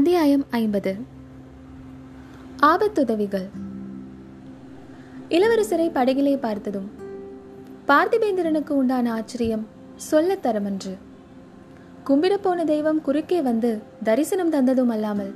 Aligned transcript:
அத்தியாயம் 0.00 0.44
ஐம்பது. 0.50 0.96
ஆபத்துதவிகள். 2.62 3.48
இளவரசரை 5.28 5.80
படகிலே 5.90 6.36
பார்த்ததும் 6.36 6.90
பார்த்திபேந்திரனுக்கு 7.88 8.70
உண்டான 8.70 9.12
ஆச்சரியம் 9.12 9.66
சொல்லத் 9.96 10.46
தரமன்று 10.46 10.96
தெய்வம் 12.64 13.02
குறுக்கே 13.02 13.42
வந்து 13.42 13.82
தரிசனம் 14.02 14.52
தந்ததும் 14.52 14.86
அல்லாமல் 14.86 15.34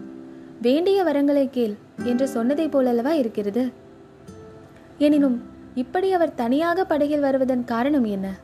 வேண்டிய 0.62 1.04
வரங்களை 1.04 1.50
கேள் 1.50 1.74
என்று 2.04 2.28
சொன்னதைப் 2.34 2.78
போலல்லவா 2.78 3.08
இருக்கிறது? 3.08 3.72
எனினும் 4.98 5.42
இப்படி 5.74 6.12
அவர் 6.12 6.34
தனியாக 6.34 6.84
படகில் 6.84 7.20
வருவதன் 7.20 7.64
காரணம் 7.64 8.04
என்ன? 8.04 8.34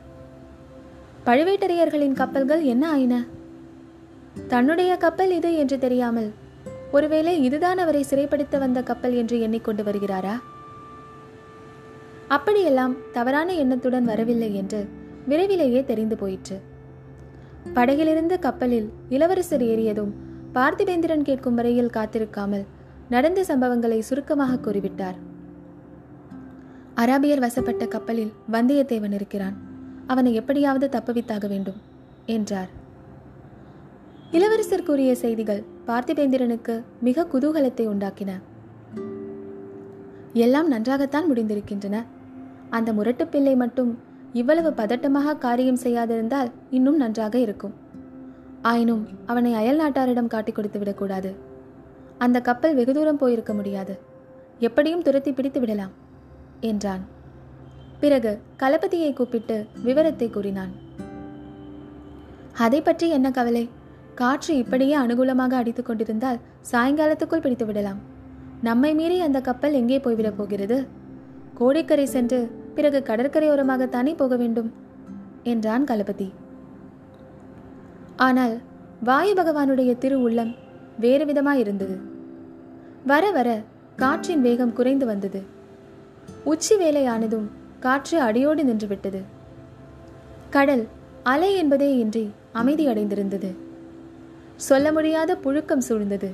பழுவேட்டரையர்களின் 1.25 2.13
கப்பல்கள் 2.13 2.63
என்ன 2.63 2.91
ஆயின? 2.91 3.25
தன்னுடைய 4.47 4.97
கப்பல் 4.97 5.31
இது 5.31 5.57
என்று 5.57 5.77
தெரியாமல் 5.77 6.31
ஒருவேளை 6.91 7.43
இதுதான் 7.43 7.77
அவரை 7.77 8.05
சிறைப்படுத்த 8.09 8.57
வந்த 8.57 8.83
கப்பல் 8.83 9.13
என்று 9.13 9.39
எண்ணிக்கொண்டு 9.39 9.83
வருகிறாரா? 9.83 10.39
அப்படியெல்லாம் 12.27 12.97
தவறான 13.11 13.53
எண்ணத்துடன் 13.53 14.03
வரவில்லை 14.03 14.55
என்று 14.55 14.87
விரைவிலேயே 15.25 15.83
தெரிந்து 15.83 16.15
போயிற்று. 16.15 16.61
படகிலிருந்து 17.73 18.39
கப்பலில் 18.39 18.91
இளவரசர் 19.09 19.61
ஏறியதும் 19.61 20.13
பார்த்திபேந்திரன் 20.53 21.21
கேட்கும் 21.21 21.55
வரையில் 21.55 21.93
காத்திருக்காமல் 21.93 22.65
நடந்த 23.09 23.41
சம்பவங்களை 23.41 23.99
சுருக்கமாக 23.99 24.57
கூறிவிட்டார். 24.57 25.15
அராபியர் 26.95 27.39
வசப்பட்ட 27.39 27.85
கப்பலில் 27.85 28.33
வந்தியத்தேவன் 28.51 29.13
இருக்கிறான். 29.13 29.57
அவனை 30.07 30.33
எப்படியாவது 30.33 30.87
தப்புவித்தாக 30.87 31.47
வேண்டும் 31.47 31.81
என்றார். 32.25 32.79
இளவரசர் 34.31 34.83
கூறிய 34.83 35.15
செய்திகள் 35.15 35.63
பார்த்திபேந்திரனுக்கு 35.87 36.83
மிக 37.01 37.25
குதூகலத்தை 37.33 37.85
உண்டாக்கின. 37.87 38.31
எல்லாம் 40.33 40.67
நன்றாகத்தான் 40.67 41.31
முடிந்திருக்கின்றன. 41.31 42.05
அந்த 42.69 42.93
முரட்டு 42.93 43.27
பிள்ளை 43.27 43.55
மட்டும் 43.55 43.97
இவ்வளவு 44.33 44.69
பதட்டமாக 44.69 45.37
காரியம் 45.37 45.79
செய்யாதிருந்தால் 45.83 46.51
இன்னும் 46.69 46.95
நன்றாக 46.95 47.37
இருக்கும். 47.37 47.73
ஆயினும் 48.61 49.07
அவனை 49.25 49.53
அயல் 49.53 49.81
நாட்டாரிடம் 49.81 50.27
காட்டிக் 50.27 50.55
கொடுத்து 50.55 50.79
விடக்கூடாது. 50.79 51.35
அந்த 52.17 52.41
கப்பல் 52.41 52.75
வெகு 52.75 52.93
தூரம் 52.93 53.17
போயிருக்க 53.17 53.53
முடியாது. 53.53 53.99
எப்படியும் 54.59 55.01
துரத்தி 55.01 55.31
பிடித்து 55.31 55.59
விடலாம் 55.59 55.91
என்றான். 56.61 57.03
பிறகு 57.99 58.39
களபதியை 58.59 59.13
கூப்பிட்டு 59.13 59.65
விவரத்தை 59.83 60.29
கூறினான். 60.29 60.73
அதை 62.53 62.81
பற்றி 62.81 63.09
என்ன 63.09 63.31
கவலை? 63.31 63.69
காற்று 64.21 64.53
இப்படியே 64.57 64.95
அனுகூலமாக 64.97 65.53
அடித்துக் 65.59 65.85
கொண்டிருந்தால் 65.85 66.39
சாயங்காலத்துக்குள் 66.71 67.43
பிடித்து 67.43 67.65
விடலாம். 67.65 67.99
நம்மை 68.61 68.91
மீறி 68.99 69.17
அந்த 69.19 69.39
கப்பல் 69.47 69.77
எங்கே 69.79 69.97
போய்விடப் 69.97 70.37
போகிறது? 70.37 70.77
கோடிக்கரை 71.59 72.05
சென்று 72.15 72.39
பிறகு 72.75 72.99
கடற்கரையோரமாகத்தானே 73.07 74.13
போக 74.17 74.35
வேண்டும்? 74.35 74.69
என்றான் 75.43 75.87
களபதி 75.89 76.27
ஆனால் 78.27 78.55
வாயு 79.03 79.33
பகவானுடைய 79.33 79.91
திரு 79.97 80.17
உள்ளம் 80.21 80.51
வேறு 80.99 81.25
விதமாயிருந்தது 81.25 81.95
வர 83.05 83.23
வர 83.31 83.49
காற்றின் 83.95 84.41
வேகம் 84.41 84.73
குறைந்து 84.73 85.05
வந்தது. 85.05 85.41
உச்சி 86.43 86.75
வேலையானதும் 86.75 87.47
காற்று 87.79 88.17
அடியோடு 88.27 88.63
நின்றுவிட்டது. 88.63 89.21
கடல் 90.49 90.85
அலை 91.23 91.51
என்பதே 91.55 91.89
இன்றி 91.97 92.25
அமைதியடைந்திருந்தது 92.61 93.51
சொல்ல 94.67 94.91
முடியாத 94.91 95.37
புழுக்கம் 95.43 95.85
சூழ்ந்தது. 95.89 96.29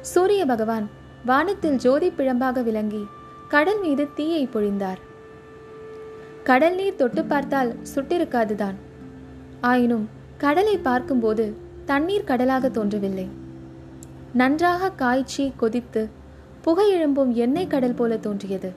சூரிய 0.00 0.46
பகவான் 0.46 0.90
வானத்தில் 1.24 1.76
ஜோதி 1.76 2.08
பிழம்பாக 2.08 2.62
விளங்கி 2.62 3.06
கடல் 3.48 3.80
மீது 3.80 4.08
தீயை 4.14 4.48
பொழிந்தார். 4.54 5.00
கடல் 6.42 6.74
நீர் 6.74 6.94
தொட்டு 6.94 7.24
பார்த்தால் 7.24 7.76
சுட்டிருக்காதுதான். 7.94 8.74
ஆயினும் 9.60 10.08
கடலை 10.38 10.76
பார்க்கும்போது 10.78 11.56
தண்ணீர் 11.84 12.24
கடலாக 12.24 12.68
தோன்றவில்லை. 12.68 13.28
நன்றாக 14.32 14.90
காய்ச்சி 14.90 15.52
கொதித்து 15.56 16.08
புகை 16.62 16.88
எழும்பும் 16.92 17.32
எண்ணெய் 17.32 17.66
கடல் 17.66 17.94
போல 17.94 18.16
தோன்றியது. 18.16 18.72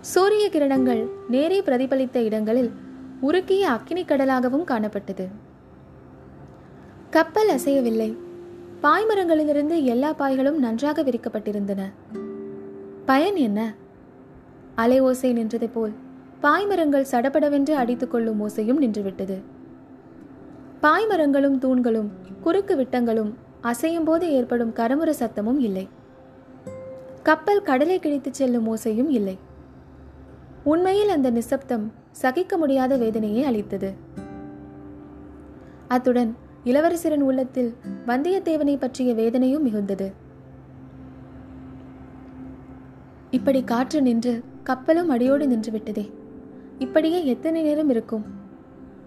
சூரிய 0.00 0.48
கிரணங்கள் 0.52 1.06
நேரே 1.28 1.60
பிரதிபலித்த 1.60 2.22
இடங்களில் 2.22 2.70
உருக்கிய 3.22 3.60
அக்கினி 3.60 4.04
கடலாகவும் 4.04 4.64
காணப்பட்டது. 4.64 5.26
கப்பல் 7.16 7.48
அசையவில்லை. 7.48 8.16
பாய்மரங்களிலிருந்து 8.82 9.82
எல்லா 9.82 10.14
பாய்களும் 10.14 10.58
நன்றாக 10.58 11.02
விரிக்கப்பட்டிருந்தன. 11.02 11.82
பயன் 13.06 13.36
என்ன? 13.36 13.74
அலை 14.74 15.00
ஓசை 15.00 15.32
நின்றது 15.32 15.68
போல் 15.68 15.92
பாய்மரங்கள் 16.42 17.04
சடபடவென்று 17.10 17.74
அடித்துக் 17.74 18.10
கொள்ளும் 18.10 18.48
ஓசையும் 18.48 18.80
நின்றுவிட்டது. 18.80 19.42
பாய்மரங்களும் 20.82 21.58
தூண்களும் 21.58 22.10
குறுக்கு 22.40 22.76
விட்டங்களும் 22.76 23.32
அசையும் 23.62 24.04
போது 24.04 24.32
ஏற்படும் 24.32 24.72
கரமுர 24.72 25.12
சத்தமும் 25.18 25.58
இல்லை. 25.58 25.88
கப்பல் 27.22 27.62
கடலை 27.62 27.98
கிழித்துச் 27.98 28.34
செல்லும் 28.34 28.76
ஓசையும் 28.76 29.08
இல்லை. 29.08 29.38
உண்மையில் 30.64 31.08
அந்த 31.08 31.30
நிசப்தம் 31.30 31.92
சகிக்க 32.10 32.56
முடியாத 32.56 32.96
வேதனையை 32.96 33.44
அளித்தது. 33.44 33.92
அத்துடன் 35.88 36.44
இளவரசரின் 36.66 37.20
உள்ளத்தில் 37.20 37.74
வந்தியத்தேவனை 38.06 38.78
பற்றிய 38.78 39.14
வேதனையும் 39.14 39.66
மிகுந்தது. 39.66 40.12
இப்படி 43.30 43.64
காற்று 43.64 44.02
நின்று 44.02 44.44
கப்பலும் 44.62 45.08
அடியோடு 45.08 45.46
நின்றுவிட்டதே. 45.46 46.10
இப்படியே 46.78 47.26
எத்தனை 47.26 47.62
நேரம் 47.62 47.88
இருக்கும்? 47.88 48.24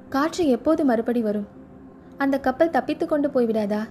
காற்று 0.09 0.47
எப்போது 0.47 0.85
மறுபடி 0.85 1.21
வரும்? 1.21 1.47
அந்த 2.17 2.39
கப்பல் 2.39 2.69
தப்பித்துக் 2.69 3.09
கொண்டு 3.09 3.29
போய்விடாதா? 3.29 3.83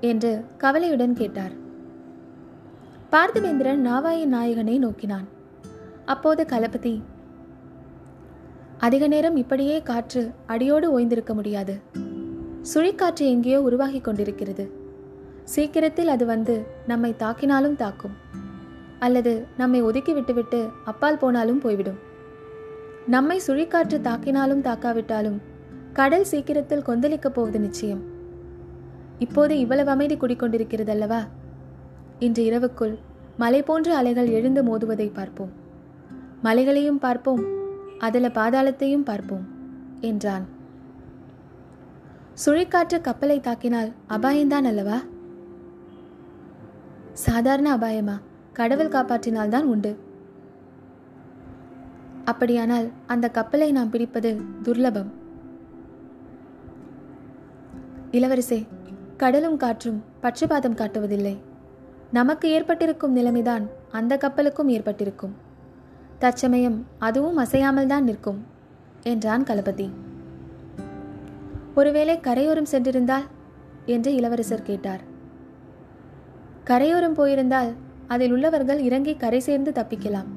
என்று 0.00 0.44
கவலையுடன் 0.58 1.14
கேட்டார். 1.14 1.52
பார்த்திவேந்திரன் 3.12 3.78
நாவாயின் 3.78 4.32
நாயகனை 4.32 4.78
நோக்கினான். 4.78 5.28
அப்போது 6.04 6.46
கலபதி 6.48 7.02
அதிக 8.78 9.06
நேரம் 9.06 9.36
இப்படியே 9.36 9.82
காற்று 9.82 10.30
அடியோடு 10.46 10.98
ஓய்ந்திருக்க 10.98 11.34
முடியாது. 11.34 12.12
சுழிக்காற்று 12.74 13.20
எங்கேயோ 13.20 13.62
உருவாகி 13.62 14.00
கொண்டிருக்கிறது. 14.00 14.70
சீக்கிரத்தில் 15.44 16.08
அது 16.08 16.26
வந்து 16.26 16.66
நம்மை 16.86 17.14
தாக்கினாலும் 17.18 17.76
தாக்கும். 17.76 18.12
அல்லது 18.98 19.46
நம்மை 19.58 19.82
ஒதுக்கி 19.82 20.12
விட்டுவிட்டு 20.12 20.68
அப்பால் 20.84 21.18
போனாலும் 21.18 21.58
போய்விடும். 21.58 21.98
நம்மை 23.06 23.40
சுழிக்காற்று 23.46 23.98
தாக்கினாலும் 24.00 24.62
தாக்காவிட்டாலும் 24.62 25.38
கடல் 25.92 26.24
சீக்கிரத்தில் 26.24 26.86
கொந்தளிக்கப் 26.86 27.34
போவது 27.34 27.60
நிச்சயம். 27.60 28.02
இப்போது 29.18 29.58
இவ்வளவு 29.58 29.90
அமைதி 29.90 30.16
குடிக்கொண்டிருக்கிறது 30.16 30.88
அல்லவா 30.88 31.22
இன்று 32.18 32.44
இரவுக்குள் 32.44 32.98
மலை 33.36 33.62
போன்ற 33.62 33.96
அலைகள் 33.96 34.28
எழுந்து 34.28 34.62
மோதுவதை 34.62 35.12
பார்ப்போம். 35.12 35.52
மலைகளையும் 36.42 36.98
பார்ப்போம். 36.98 37.44
அதில் 37.98 38.28
பாதாளத்தையும் 38.28 39.04
பார்ப்போம் 39.04 39.46
என்றான். 40.00 40.53
சுழிக்காற்று 42.46 43.00
கப்பலை 43.00 43.40
தாக்கினால் 43.40 43.92
அபாயம்தான் 44.08 44.64
அல்லவா? 44.64 44.98
சாதாரண 47.12 47.76
அபாயமா? 47.76 48.20
கடவுள் 48.52 48.88
காப்பாற்றினால்தான் 48.88 49.62
உண்டு. 49.62 49.98
அப்படியானால் 52.24 52.90
அந்த 53.06 53.30
கப்பலை 53.30 53.72
நாம் 53.72 53.90
பிடிப்பது 53.90 54.40
துர்லபம். 54.62 55.06
இளவரசே 58.10 58.66
கடலும் 59.16 59.56
காற்றும் 59.56 60.02
பட்சபாதம் 60.22 60.76
காட்டுவதில்லை. 60.76 61.36
நமக்கு 62.12 62.48
ஏற்பட்டிருக்கும் 62.48 63.16
நிலைமைதான் 63.16 63.68
அந்த 63.92 64.16
கப்பலுக்கும் 64.16 64.68
ஏற்பட்டிருக்கும். 64.68 65.34
தற்சமயம் 66.18 66.86
அதுவும் 66.98 67.36
அசையாமல் 67.36 67.86
தான் 67.86 68.04
நிற்கும் 68.04 68.44
என்றான் 69.02 69.42
களபதி 69.42 69.90
ஒருவேளை 71.74 72.14
கரையோரம் 72.20 72.72
சென்றிருந்தால்? 72.72 73.26
என்று 73.86 74.10
இளவரசர் 74.14 74.68
கேட்டார். 74.68 75.02
கரையோரம் 76.64 77.16
போயிருந்தால் 77.18 77.70
அதில் 78.06 78.32
உள்ளவர்கள் 78.32 78.80
இறங்கி 78.80 79.12
கரை 79.16 79.40
சேர்ந்து 79.40 79.70
தப்பிக்கலாம். 79.70 80.28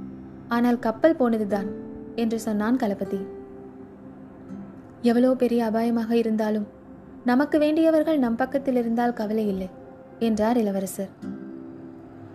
ஆனால் 0.48 0.80
கப்பல் 0.80 1.20
போனதுதான் 1.20 1.70
என்று 2.16 2.38
சொன்னான் 2.40 2.80
களபதி 2.82 3.20
எவ்வளோ 5.02 5.32
பெரிய 5.34 5.62
அபாயமாக 5.70 6.12
இருந்தாலும் 6.12 6.68
நமக்கு 7.24 7.58
வேண்டியவர்கள் 7.60 8.22
நம் 8.24 8.36
பக்கத்தில் 8.36 8.76
இருந்தால் 8.76 9.14
கவலை 9.14 9.46
இல்லை 9.48 9.68
என்றார் 10.20 10.58
இளவரசர். 10.58 11.12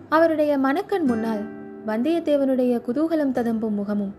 அவருடைய 0.09 0.51
மனக்கண் 0.57 1.05
முன்னால் 1.05 1.43
வந்தியத்தேவனுடைய 1.87 2.73
குதூகலம் 2.87 3.35
ததம்பும் 3.37 3.77
முகமும் 3.79 4.13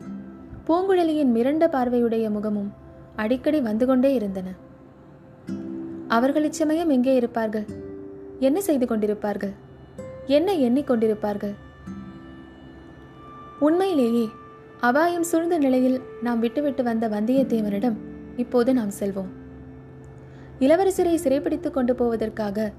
பூங்குழலியின் 0.69 1.35
மிரண்ட 1.37 1.65
பார்வையுடைய 1.69 2.27
முகமும் 2.31 2.71
அடிக்கடி 3.17 3.59
வந்து 3.61 3.87
கொண்டே 3.87 4.11
இருந்தன. 4.15 4.49
அவர்கள் 6.09 6.45
இச்சமயம் 6.45 6.89
எங்கே 6.89 7.15
இருப்பார்கள்? 7.15 7.65
என்ன 8.39 8.61
செய்து 8.61 8.87
கொண்டிருப்பார்கள்? 8.87 9.53
என்ன 10.27 10.53
எண்ணிக்கொண்டிருப்பார்கள் 10.53 11.55
உண்மையிலேயே 13.59 14.29
அபாயம் 14.81 15.23
சூழ்ந்த 15.23 15.59
நிலையில் 15.59 16.01
நாம் 16.23 16.41
விட்டுவிட்டு 16.41 16.83
வந்த 16.83 17.09
வந்தியத்தேவனிடம் 17.09 17.97
இப்போது 18.37 18.75
நாம் 18.75 18.91
செல்வோம். 19.01 19.31
இளவரசரை 20.59 21.15
சிறைப்பிடித்துக் 21.15 21.75
கொண்டு 21.75 21.95
போவதற்காக 21.95 22.73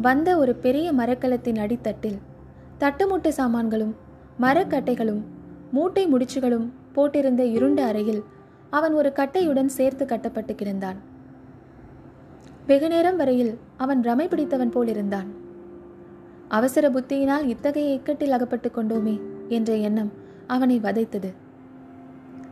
வந்த 0.00 0.38
ஒரு 0.38 0.54
பெரிய 0.54 0.92
மரக்கலத்தின் 0.92 1.60
அடித்தட்டில் 1.60 2.18
தட்டுமுட்டு 2.78 3.28
சாமான்களும் 3.28 3.96
மரக்கட்டைகளும் 4.40 5.20
மூட்டை 5.70 6.08
முடிச்சுகளும் 6.14 6.68
போட்டிருந்த 6.94 7.40
இருண்ட 7.40 7.84
அறையில் 7.84 8.24
அவன் 8.70 8.92
ஒரு 8.92 9.12
கட்டையுடன் 9.16 9.66
சேர்த்து 9.66 10.06
கட்டப்பட்டு 10.06 10.52
கிடந்தான். 10.52 10.96
வெகு 12.70 12.88
நேரம் 12.88 13.16
வரையில் 13.16 13.58
அவன் 13.76 14.00
ரமை 14.00 14.24
பிடித்தவன் 14.28 14.72
போலிருந்தான். 14.74 15.28
அவசர 16.48 16.90
புத்தியினால் 16.90 17.46
இத்தகைய 17.46 17.94
இக்கட்டில் 17.94 18.34
அகப்பட்டு 18.36 18.70
கொண்டோமே 18.74 19.20
என்ற 19.48 19.76
எண்ணம் 19.76 20.10
அவனை 20.46 20.80
வதைத்தது. 20.80 21.30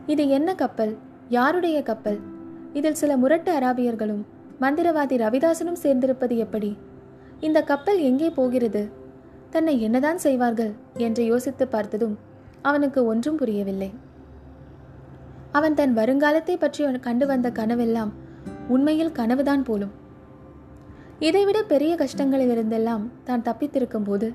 இது 0.05 0.27
என்ன 0.27 0.55
கப்பல்? 0.55 0.97
யாருடைய 1.29 1.83
கப்பல்? 1.83 2.19
இதில் 2.73 2.99
சில 3.01 3.17
முரட்டு 3.17 3.51
அராபியர்களும் 3.59 4.23
மந்திரவாதி 4.61 5.17
ரவிதாசனும் 5.23 5.79
சேர்ந்திருப்பது 5.83 6.37
எப்படி? 6.37 6.77
இந்த 7.39 7.61
கப்பல் 7.63 7.99
எங்கே 7.99 8.29
போகிறது? 8.29 8.89
தன்னை 9.49 9.81
என்னதான் 9.81 10.17
செய்வார்கள்? 10.17 10.73
என்று 10.97 11.25
யோசித்து 11.25 11.67
பார்த்ததும் 11.67 12.17
அவனுக்கு 12.61 13.05
ஒன்றும் 13.05 13.35
புரியவில்லை. 13.35 13.91
அவன் 15.51 15.73
தன் 15.73 15.97
வருங்காலத்தை 15.97 16.57
பற்றி 16.59 16.99
கண்டு 16.99 17.27
வந்த 17.27 17.49
கனவெல்லாம் 17.49 18.13
உண்மையில் 18.67 19.11
கனவுதான் 19.11 19.63
போலும். 19.63 19.98
இதைவிட 21.19 21.63
பெரிய 21.63 21.95
கஷ்டங்களிலிருந்தெல்லாம் 21.95 23.01
தான் 23.23 23.41
தப்பித்திருக்கும் 23.41 24.03
போது 24.03 24.33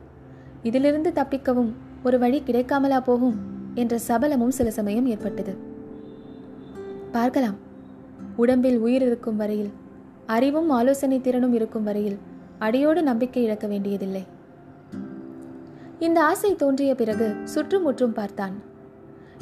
இதிலிருந்து 0.62 1.12
தப்பிக்கவும் 1.14 1.72
ஒரு 2.02 2.18
வழி 2.18 2.42
கிடைக்காமலா 2.46 3.00
போகும்? 3.00 3.52
என்ற 3.74 3.98
சபலமும் 4.08 4.48
சில 4.48 4.70
சமயம் 4.70 5.06
ஏற்பட்டது. 5.06 5.56
பார்க்கலாம். 7.12 7.54
உடம்பில் 8.36 8.78
உயிர் 8.78 9.02
இருக்கும் 9.02 9.36
வரையில் 9.36 9.70
அறிவும் 10.26 10.70
ஆலோசனை 10.70 11.20
திறனும் 11.20 11.54
இருக்கும் 11.54 11.84
வரையில் 11.84 12.18
அடியோடு 12.58 13.02
நம்பிக்கை 13.02 13.42
இழக்க 13.42 13.66
வேண்டியதில்லை. 13.66 14.26
இந்த 15.98 16.24
ஆசை 16.24 16.56
தோன்றிய 16.56 16.94
பிறகு 16.94 17.36
சுற்றுமுற்றும் 17.44 18.12
பார்த்தான். 18.12 18.62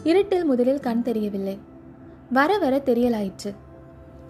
இருட்டில் 0.03 0.45
முதலில் 0.45 0.81
கண் 0.81 1.03
தெரியவில்லை. 1.03 1.59
வர 2.31 2.59
வர 2.59 2.83
தெரியலாயிற்று. 2.85 3.55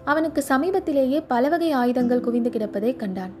அவனுக்கு 0.05 0.43
சமீபத்திலேயே 0.47 1.23
பல 1.27 1.49
வகை 1.49 1.71
ஆயுதங்கள் 1.71 2.19
குவிந்து 2.19 2.49
கிடப்பதை 2.49 2.95
கண்டான். 2.95 3.31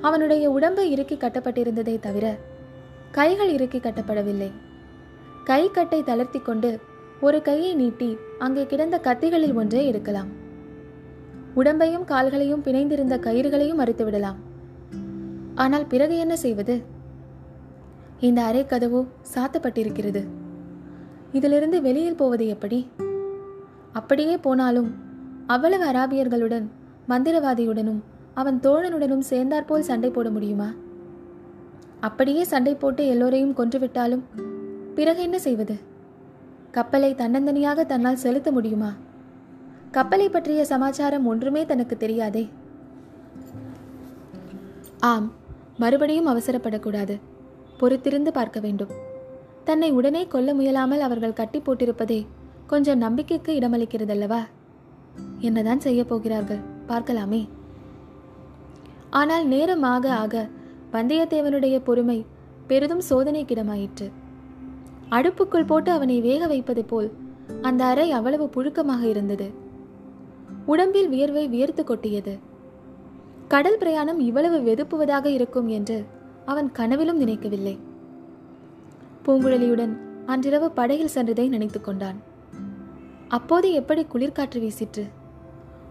அவனுடைய 0.00 0.50
உடம்பு 0.50 0.90
இறுக்கி 0.90 1.14
கட்டப்பட்டிருந்ததை 1.14 1.98
தவிர 1.98 2.38
கைகள் 3.10 3.48
இறுக்கி 3.48 3.78
கட்டப்படவில்லை. 3.78 4.50
கை 5.44 5.70
கட்டை 5.70 6.02
தளர்த்தி 6.02 6.38
கொண்டு 6.38 6.80
ஒரு 7.20 7.42
கையை 7.42 7.74
நீட்டி 7.74 8.16
அங்கே 8.38 8.66
கிடந்த 8.66 9.00
கத்திகளில் 9.04 9.54
ஒன்றை 9.54 9.86
எடுக்கலாம். 9.86 10.30
உடம்பையும் 11.56 12.04
கால்களையும் 12.04 12.64
பிணைந்திருந்த 12.64 13.18
கயிறுகளையும் 13.18 13.82
அறுத்து 13.84 14.04
விடலாம். 14.04 14.38
ஆனால் 15.54 15.86
பிறகு 15.86 16.18
என்ன 16.18 16.36
செய்வது? 16.36 16.82
இந்த 18.20 18.42
அறை 18.42 18.66
கதவு 18.66 19.06
சாத்தப்பட்டிருக்கிறது. 19.34 20.22
இதிலிருந்து 21.32 21.82
வெளியில் 21.82 22.16
போவது 22.16 22.48
எப்படி? 22.48 22.90
அப்படியே 23.92 24.36
போனாலும் 24.36 25.08
அவ்வளவு 25.52 25.84
அராபியர்களுடன் 25.84 26.66
மந்திரவாதியுடனும் 27.08 28.00
அவன் 28.34 28.58
தோழனுடனும் 28.62 29.28
சேர்ந்தாற்போல் 29.30 29.88
சண்டை 29.88 30.10
போட 30.10 30.30
முடியுமா? 30.30 30.68
அப்படியே 32.00 32.42
சண்டை 32.44 32.74
போட்டு 32.74 33.06
எல்லோரையும் 33.06 33.54
கொன்றுவிட்டாலும் 33.54 34.22
பிறகு 34.94 35.22
என்ன 35.22 35.38
செய்வது? 35.38 35.76
கப்பலை 36.70 37.14
தன்னந்தனியாக 37.14 37.84
தன்னால் 37.86 38.22
செலுத்த 38.24 38.52
முடியுமா? 38.52 38.90
கப்பலை 39.90 40.28
பற்றிய 40.28 40.64
சமாச்சாரம் 40.64 41.26
ஒன்றுமே 41.26 41.66
தனக்கு 41.66 41.96
தெரியாதே. 41.96 42.44
ஆம் 45.10 45.32
மறுபடியும் 45.76 46.30
அவசரப்படக்கூடாது. 46.32 47.14
பொறுத்திருந்து 47.80 48.28
பார்க்க 48.28 48.60
வேண்டும். 48.60 48.94
தன்னை 49.64 49.90
உடனே 49.90 50.26
கொல்ல 50.26 50.54
முயலாமல் 50.54 51.04
அவர்கள் 51.08 51.38
கட்டி 51.42 51.60
போட்டிருப்பதே 51.60 52.26
கொஞ்சம் 52.66 52.98
நம்பிக்கைக்கு 52.98 53.52
இடமளிக்கிறதல்லவா? 53.58 54.40
என்னதான் 55.40 55.80
செய்ய 55.80 56.04
போகிறார்கள்? 56.04 56.60
பார்க்கலாமே. 56.88 57.48
ஆனால் 59.10 59.46
நேரம் 59.46 59.82
ஆக 59.82 60.12
ஆக 60.14 60.48
வந்தியத்தேவனுடைய 60.92 61.80
பொறுமை 61.84 62.26
பெரிதும் 62.66 63.02
சோதனைக்கிடமாயிற்று. 63.10 64.06
அடுப்புக்குள் 65.10 65.66
போட்டு 65.66 65.90
அவனை 65.90 66.20
வேக 66.20 66.46
வைப்பது 66.46 66.84
போல் 66.84 67.12
அந்த 67.62 67.84
அறை 67.84 68.10
அவ்வளவு 68.10 68.50
புழுக்கமாக 68.56 69.02
இருந்தது. 69.02 69.50
உடம்பில் 70.66 71.08
வியர்வை 71.08 71.48
வியர்த்து 71.48 71.84
கொட்டியது. 71.84 72.38
கடல் 73.48 73.78
பிரயாணம் 73.78 74.20
இவ்வளவு 74.20 74.58
வெதுப்புவதாக 74.58 75.26
இருக்கும் 75.26 75.68
என்று 75.68 76.04
அவன் 76.44 76.72
கனவிலும் 76.72 77.16
நினைக்கவில்லை. 77.16 77.78
பூங்குழலியுடன் 79.24 79.94
அன்றிரவு 80.26 80.70
படகில் 80.70 81.14
சென்றதை 81.14 81.48
நினைத்து 81.48 81.80
கொண்டான். 81.80 82.18
அப்போது 83.28 83.72
எப்படி 83.72 84.06
குளிர்காற்று 84.14 84.60
வீசிற்று? 84.60 85.04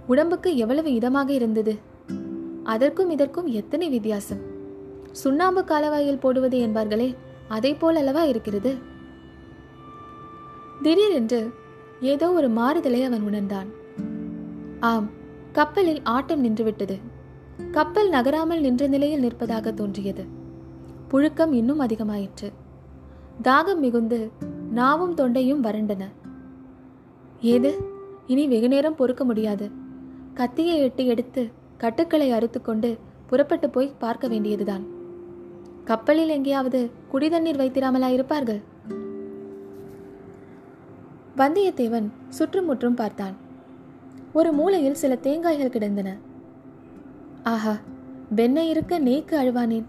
உடம்புக்கு 0.10 0.58
எவ்வளவு 0.58 0.90
இதமாக 0.90 1.30
இருந்தது? 1.30 1.76
அதற்கும் 2.64 3.10
இதற்கும் 3.10 3.48
எத்தனை 3.48 3.90
வித்தியாசம்? 3.90 4.40
சுண்ணாம்பு 5.12 5.62
காலவாயில் 5.62 6.20
போடுவது 6.20 6.58
என்பார்களே 6.60 7.16
அதை 7.48 7.74
போல் 7.74 7.96
அல்லவா 7.96 8.24
இருக்கிறது? 8.24 8.76
திடீரென்று 10.82 11.54
ஏதோ 12.02 12.32
ஒரு 12.32 12.50
மாறுதலை 12.50 13.04
அவன் 13.04 13.22
உணர்ந்தான். 13.22 13.68
ஆம் 14.80 15.10
கப்பலில் 15.52 16.02
ஆட்டம் 16.04 16.44
நின்றுவிட்டது. 16.44 17.00
கப்பல் 17.72 18.10
நகராமல் 18.10 18.60
நின்ற 18.60 18.88
நிலையில் 18.88 19.20
நிற்பதாக 19.20 19.74
தோன்றியது. 19.74 20.26
புழுக்கம் 21.12 21.54
இன்னும் 21.54 21.80
அதிகமாயிற்று. 21.80 22.52
தாகம் 23.44 23.78
மிகுந்து 23.78 24.32
நாவும் 24.76 25.14
தொண்டையும் 25.14 25.64
வறண்டன. 25.64 26.06
ஏது? 27.42 27.78
இனி 28.28 28.48
வெகுநேரம் 28.48 28.96
பொறுக்க 28.96 29.24
முடியாது. 29.24 29.78
கத்தியை 30.39 30.79
எட்டி 30.79 31.08
எடுத்து 31.08 31.50
கட்டுக்களை 31.77 32.31
அறுத்துக்கொண்டு 32.31 32.98
புறப்பட்டு 33.27 33.69
போய் 33.69 33.93
பார்க்க 33.98 34.27
வேண்டியதுதான். 34.27 34.86
கப்பலில் 35.86 36.27
எங்கேயாவது 36.27 36.91
குடிதண்ணீர் 37.13 37.60
வைத்திராமலா 37.62 38.08
இருப்பார்கள்? 38.08 38.62
வந்தியத்தேவன் 41.38 42.10
சுற்றுமுற்றும் 42.29 42.93
பார்த்தான். 42.93 43.36
ஒரு 44.34 44.51
மூலையில் 44.51 44.93
சில 44.93 45.17
தேங்காய்கள் 45.24 45.69
கிடந்தன. 45.69 46.17
ஆஹா 47.43 47.75
வெண்ணை 48.36 48.69
இருக்க 48.69 49.00
நேக்கு 49.00 49.36
அழுவானேன். 49.41 49.86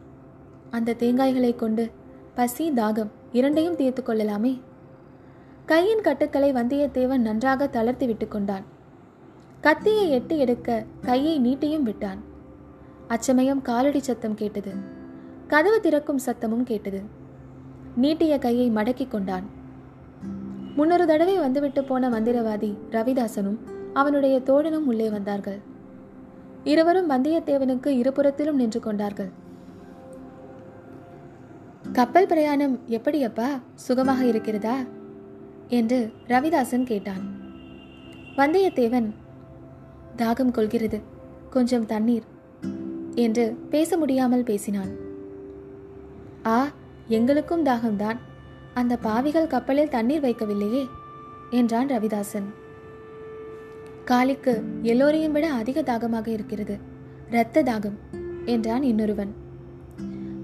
அந்த 0.71 0.97
தேங்காய்களை 0.99 1.57
கொண்டு 1.57 1.91
பசி 2.35 2.71
தாகம் 2.71 3.11
இரண்டையும் 3.33 3.77
தீர்த்து 3.77 4.03
கொள்ளலாமே? 4.03 4.61
கையின் 5.67 6.01
கட்டுக்களை 6.01 6.53
வந்தியத்தேவன் 6.53 7.19
நன்றாக 7.19 7.67
தளர்த்தி 7.67 8.07
விட்டு 8.07 8.29
கொண்டான். 8.29 8.79
கத்தியை 9.61 10.11
எட்டி 10.11 10.39
எடுக்க 10.39 10.85
கையை 11.01 11.39
நீட்டியும் 11.39 11.83
விட்டான். 11.83 12.23
அச்சமயம் 13.09 13.63
காலடி 13.63 14.01
சத்தம் 14.01 14.35
கேட்டது. 14.35 14.73
கதவு 15.47 15.81
திறக்கும் 15.81 16.19
சத்தமும் 16.27 16.63
கேட்டது. 16.63 17.03
நீட்டிய 17.97 18.39
கையை 18.39 18.71
மடக்கி 18.71 19.09
கொண்டான். 19.09 19.45
முன்னொரு 20.77 21.07
தடவை 21.07 21.39
வந்துவிட்டு 21.39 21.85
போன 21.85 22.09
மந்திரவாதி 22.09 22.75
ரவிதாசனும் 22.91 23.57
அவனுடைய 23.93 24.41
தோழனும் 24.41 24.85
உள்ளே 24.85 25.11
வந்தார்கள். 25.11 25.59
இருவரும் 26.65 27.11
வந்தியத்தேவனுக்கு 27.11 27.87
இருபுறத்திலும் 27.87 28.53
நின்று 28.53 28.81
கொண்டார்கள். 28.81 29.31
கப்பல் 31.93 32.27
பிரயாணம் 32.27 32.81
எப்படியப்பா? 32.89 33.47
சுகமாக 33.75 34.25
இருக்கிறதா? 34.25 34.77
என்று 35.69 36.13
ரவிதாசன் 36.29 36.83
கேட்டான். 36.83 37.39
வந்தியத்தேவன் 38.37 39.11
தாகம் 40.17 40.51
கொள்கிறது. 40.51 41.01
கொஞ்சம் 41.51 41.87
தண்ணீர் 41.87 42.23
என்று 43.15 43.59
பேச 43.71 43.97
முடியாமல் 43.97 44.43
பேசினான். 44.43 44.93
ஆ 46.47 46.69
எங்களுக்கும் 47.09 47.65
தாகம்தான். 47.65 48.19
அந்த 48.75 48.97
பாவிகள் 48.97 49.47
கப்பலில் 49.47 49.89
தண்ணீர் 49.89 50.23
வைக்கவில்லையே 50.23 50.89
என்றான் 51.51 51.87
ரவிதாசன். 51.87 52.49
காளிக்கு 54.05 54.63
எல்லோரையும் 54.83 55.33
விட 55.33 55.53
அதிக 55.53 55.83
தாகமாக 55.83 56.31
இருக்கிறது. 56.31 56.79
இரத்த 57.31 57.63
தாகம் 57.63 57.99
என்றான் 58.45 58.83
இன்னொருவன். 58.83 59.35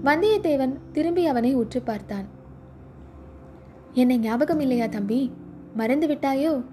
வந்தியத்தேவன் 0.05 0.77
திரும்பி 0.91 1.25
அவனை 1.25 1.53
உற்று 1.53 1.81
பார்த்தான். 1.81 2.25
என்னை 3.93 4.17
ஞாபகம் 4.17 4.59
இல்லையா 4.59 4.85
தம்பி? 4.85 5.31
மறந்து 5.73 6.07
விட்டாயோ? 6.07 6.63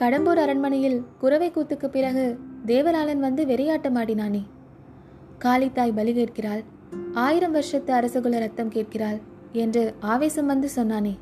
கடம்பூர் 0.00 0.40
அரண்மனையில் 0.42 1.04
குறவை 1.18 1.50
கூத்துக்கு 1.50 1.86
பிறகு 1.86 2.38
தேவலாளன் 2.66 3.18
வந்து 3.18 3.44
வெறியாட்டம் 3.44 3.98
ஆடினானே. 3.98 4.42
காளித்தாய் 5.38 5.94
பலி 5.94 6.12
கேட்கிறாள். 6.12 6.62
ஆயிரம் 7.14 7.52
வருஷத்து 7.52 7.94
அரசகுல 7.94 8.38
ரத்தம் 8.38 8.68
கேட்கிறாள் 8.68 9.18
என்று 9.52 9.94
ஆவேசம் 10.00 10.46
வந்து 10.46 10.68
சொன்னானே. 10.76 11.18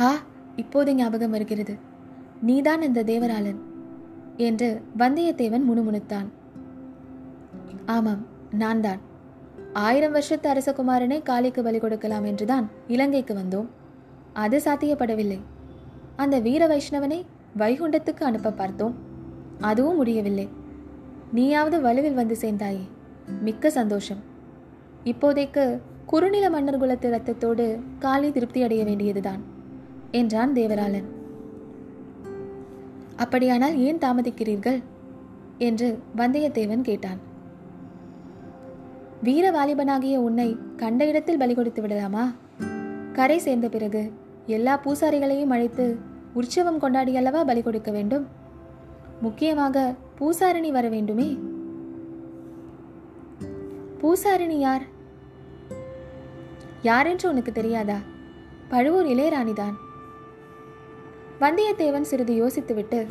ஆ 0.00 0.16
இப்போது 0.56 0.94
ஞாபகம் 0.94 1.30
வருகிறது. 1.30 1.76
நீதான் 2.42 2.82
இந்த 2.82 3.04
தேவராளன் 3.04 3.60
என்று 4.36 4.82
வந்தியத்தேவன் 4.98 5.68
முணுமுணுத்தான். 5.70 6.28
ஆமாம் 7.86 8.26
நான் 8.50 8.80
தான் 8.80 9.00
ஆயிரம் 9.72 10.12
வருஷத்து 10.12 10.50
அரசகுமாரனை 10.50 11.22
காளிக்கு 11.22 11.62
பலி 11.62 11.78
கொடுக்கலாம் 11.78 12.24
என்றுதான் 12.24 12.68
இலங்கைக்கு 12.88 13.34
வந்தோம். 13.34 13.66
அது 14.32 14.62
சாத்தியப்படவில்லை. 14.64 15.40
அந்த 16.16 16.38
வீர 16.38 16.66
வைஷ்ணவனை 16.66 17.24
வைகுண்டத்துக்கு 17.58 18.22
அனுப்ப 18.22 18.50
பார்த்தோம். 18.50 18.94
அதுவும் 19.60 19.96
முடியவில்லை. 19.96 20.48
நீயாவது 21.32 21.78
வலுவில் 21.78 22.14
வந்து 22.14 22.36
சேர்ந்தாயே. 22.40 22.88
மிக்க 23.40 23.70
சந்தோஷம். 23.70 24.18
இப்போதைக்கு 25.04 25.80
குறுநில 26.06 26.50
மன்னர் 26.50 26.78
குலத்து 26.78 27.10
ரத்தத்தோடு 27.10 27.80
காளி 27.98 28.32
திருப்தி 28.32 28.62
அடைய 28.62 28.84
வேண்டியதுதான் 28.84 29.42
என்றான் 30.10 30.52
தேவராளன். 30.52 31.04
அப்படியானால் 33.16 33.78
ஏன் 33.78 33.98
தாமதிக்கிறீர்கள்? 33.98 34.82
என்று 35.58 36.02
வந்தயத்தேவன் 36.16 36.80
கேட்டான். 36.80 37.18
வீர 39.22 39.50
வாலிபனாகிய 39.50 40.16
உன்னை 40.16 40.56
கண்ட 40.76 41.06
இடத்தில் 41.06 41.38
பலி 41.38 41.54
கொடுத்து 41.54 41.82
விடலாமா? 41.82 42.32
கரை 43.12 43.38
சேர்ந்த 43.38 43.68
பிறகு 43.68 44.12
எல்லா 44.46 44.80
பூசாரிகளையும் 44.84 45.50
அழைத்து 45.50 45.98
உற்சவம் 46.32 46.80
கொண்டாடியல்லவா 46.80 47.44
பலி 47.44 47.62
கொடுக்க 47.62 47.90
வேண்டும்? 47.90 48.26
முக்கியமாக 49.20 49.94
பூசாரிணி 50.18 50.70
வர 50.70 50.88
வேண்டுமே? 50.88 51.38
பூசாரிணி 54.02 54.58
யார்? 54.58 54.82
யாரென்று 56.82 57.30
உனக்கு 57.30 57.52
தெரியாதா? 57.52 57.96
பழுவூர் 58.68 59.06
இளையராணிதான். 59.06 59.72
வந்தியத்தேவன் 61.40 62.00
சிறிது 62.00 62.46
யோசித்துவிட்டு 62.46 63.06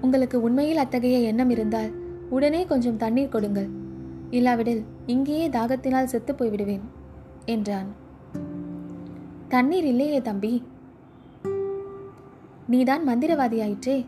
உங்களுக்கு 0.00 0.42
உண்மையில் 0.42 0.76
அத்தகைய 0.76 1.18
எண்ணம் 1.18 1.50
இருந்தால் 1.50 1.90
உடனே 2.28 2.64
கொஞ்சம் 2.64 2.96
தண்ணீர் 2.96 3.28
கொடுங்கள். 3.28 3.68
இல்லாவிடில் 4.30 4.84
இங்கேயே 5.06 5.48
தாகத்தினால் 5.48 6.04
செத்து 6.04 6.32
போய்விடுவேன் 6.32 6.80
என்றான். 7.46 8.04
தண்ணீர் 9.48 9.84
இல்லையே 9.84 10.22
தம்பி. 10.22 10.62
நீதான் 12.68 13.08
மந்திரவாதியாயிற்றே. 13.08 14.04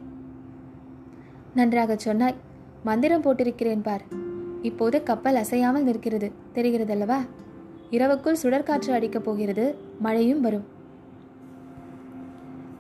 நன்றாக 1.55 1.97
சொன்னாய். 1.97 2.35
மந்திரம் 2.85 3.23
போட்டிருக்கிறேன் 3.23 3.83
பார். 3.83 4.03
இப்போது 4.63 5.03
கப்பல் 5.03 5.35
அசையாமல் 5.35 5.83
நிற்கிறது. 5.83 6.33
தெரிகிறதல்லவா? 6.55 7.17
இரவுக்குள் 7.91 8.37
சுடற்காற்று 8.43 8.93
அடிக்கப் 8.93 9.25
போகிறது. 9.25 9.75
மழையும் 9.99 10.41
வரும். 10.41 10.65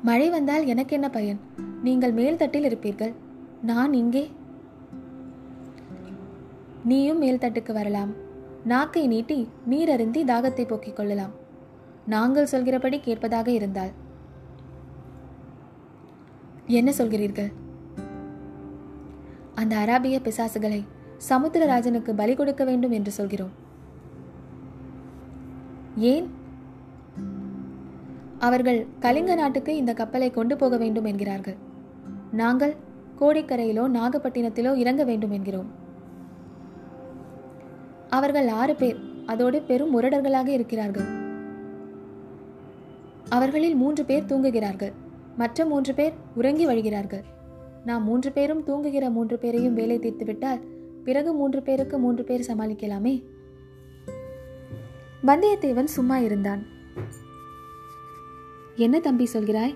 மழை 0.02 0.30
வந்தால் 0.30 0.66
எனக்கு 0.66 0.94
என்ன 0.94 1.08
பயன்? 1.08 1.40
நீங்கள் 1.82 2.14
மேல்தட்டில் 2.14 2.68
இருப்பீர்கள். 2.68 3.12
நான் 3.62 3.92
இங்கே. 3.92 4.30
நீயும் 6.84 7.22
மேல்தட்டுக்கு 7.22 7.72
வரலாம். 7.72 8.10
நாக்கை 8.64 9.06
நீட்டி 9.06 9.48
நீர் 9.66 9.90
அருந்தி 9.90 10.24
தாகத்தை 10.24 10.66
போக்கிக் 10.66 10.96
கொள்ளலாம். 10.96 11.46
நாங்கள் 12.08 12.46
சொல்கிறபடி 12.46 13.00
கேட்பதாக 13.00 13.50
இருந்தால் 13.50 13.90
என்ன 16.66 16.90
சொல்கிறீர்கள்? 16.90 17.52
அந்த 19.54 19.76
அராபிய 19.76 20.16
பிசாசுகளை 20.26 20.84
சமுத்திரராஜனுக்கு 21.28 22.12
பலி 22.16 22.34
கொடுக்க 22.34 22.64
வேண்டும் 22.64 22.90
என்று 22.90 23.10
சொல்கிறோம். 23.10 23.50
ஏன்? 25.96 26.30
அவர்கள் 28.38 28.86
கலிங்க 29.00 29.34
நாட்டுக்கு 29.34 29.76
இந்த 29.76 29.94
கப்பலை 29.94 30.30
கொண்டு 30.30 30.56
போக 30.56 30.76
வேண்டும் 30.76 31.04
என்கிறார்கள். 31.04 31.56
நாங்கள் 32.32 32.76
கோடிக்கரையிலோ 33.20 33.84
நாகப்பட்டினத்திலோ 33.98 34.74
இறங்க 34.74 35.04
வேண்டும் 35.04 35.30
என்கிறோம். 35.30 35.70
அவர்கள் 38.10 38.48
ஆறு 38.48 38.74
பேர் 38.74 38.98
அதோடு 39.26 39.62
பெரும் 39.62 40.00
முரடர்களாக 40.00 40.46
இருக்கிறார்கள். 40.46 41.17
அவர்களில் 43.28 43.74
மூன்று 43.74 44.04
பேர் 44.04 44.24
தூங்குகிறார்கள். 44.24 44.92
மற்ற 45.36 45.64
மூன்று 45.64 45.94
பேர் 45.94 46.12
உறங்கி 46.34 46.66
வழிகிறார்கள். 46.66 47.22
நாம் 47.84 48.04
மூன்று 48.04 48.32
பேரும் 48.32 48.62
தூங்குகிற 48.62 49.10
மூன்று 49.10 49.38
பேரையும் 49.38 49.74
வேலை 49.74 49.98
தீர்த்துவிட்டால் 49.98 50.60
பிறகு 51.04 51.32
மூன்று 51.32 51.62
பேருக்கு 51.62 51.98
மூன்று 51.98 52.24
பேர் 52.24 52.46
சமாளிக்கலாமே? 52.52 53.22
வந்தியத்தேவன் 55.26 55.84
சும்மா 55.84 56.18
இருந்தான். 56.18 56.66
என்ன 58.76 59.00
தம்பி 59.00 59.28
சொல்கிறாய்? 59.32 59.74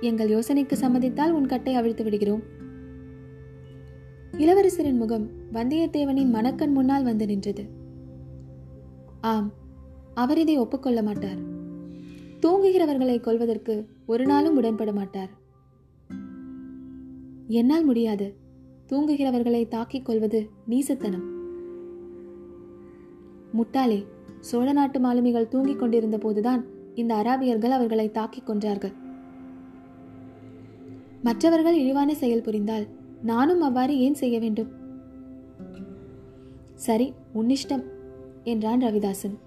எங்கள் 0.00 0.28
யோசனைக்கு 0.28 0.72
சம்மதித்தால் 0.72 1.32
உன் 1.32 1.46
கட்டை 1.46 1.74
அவிழ்த்து 1.74 2.04
விடுகிறோம். 2.04 2.42
இளவரசரின் 4.32 4.96
முகம் 4.96 5.30
வந்தியத்தேவனின் 5.52 6.30
மனக்கண் 6.30 6.72
முன்னால் 6.72 7.04
வந்து 7.04 7.26
நின்றது. 7.26 7.64
ஆம் 9.20 9.52
அவர் 10.14 10.38
இதை 10.38 10.58
ஒப்புக்கொள்ள 10.58 11.02
மாட்டார். 11.02 11.53
தூங்குகிறவர்களை 12.44 13.20
கொல்வதற்கு 13.20 13.86
ஒரு 14.06 14.26
நாளும் 14.26 14.62
உடன்பட 14.62 14.92
மாட்டார். 14.92 15.30
என்னால் 17.46 17.84
முடியாது. 17.84 18.36
தூங்குகிறவர்களை 18.88 19.68
தாக்கிக் 19.68 20.04
கொள்வது 20.04 20.48
நீசத்தனம். 20.68 21.24
முட்டாளே 23.56 24.04
சோழ 24.40 24.72
நாட்டு 24.72 25.00
மாலுமிகள் 25.00 25.48
தூங்கிக் 25.48 25.78
கொண்டிருந்த 25.78 26.18
போதுதான் 26.18 26.64
இந்த 26.94 27.14
அராபியர்கள் 27.14 27.74
அவர்களை 27.78 28.10
தாக்கிக் 28.10 28.50
கொன்றார்கள். 28.50 28.92
மற்றவர்கள் 31.22 31.78
இழிவான 31.78 32.14
செயல் 32.14 32.42
புரிந்தால் 32.42 32.86
நானும் 33.22 33.60
அவ்வாறு 33.60 33.98
ஏன் 33.98 34.14
செய்ய 34.14 34.38
வேண்டும்? 34.38 34.70
சரி 36.74 37.12
உன்னிஷ்டம் 37.34 37.84
என்றான் 38.44 38.80
ரவிதாசன். 38.80 39.38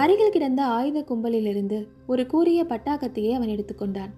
அருகில் 0.00 0.30
கிடந்த 0.30 0.64
ஆயுத 0.64 0.98
கும்பலிலிருந்து 1.02 1.78
ஒரு 2.06 2.26
கூரிய 2.26 2.64
பட்டாக்கத்தியை 2.64 3.30
அவன் 3.34 3.48
எடுத்துக்கொண்டான் 3.48 4.12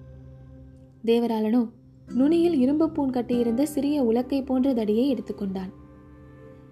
தேவராளனோ 1.05 1.61
நுனியில் 2.09 2.55
இரும்பு 2.55 2.87
பூன் 2.91 3.11
கட்டியிருந்த 3.11 3.63
சிறிய 3.67 4.03
உலக்கை 4.03 4.41
போன்ற 4.47 4.73
தடியை 4.73 5.05
எடுத்துக்கொண்டான் 5.09 5.71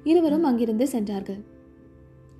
இருவரும் 0.04 0.42
அங்கிருந்து 0.42 0.86
சென்றார்கள். 0.88 1.40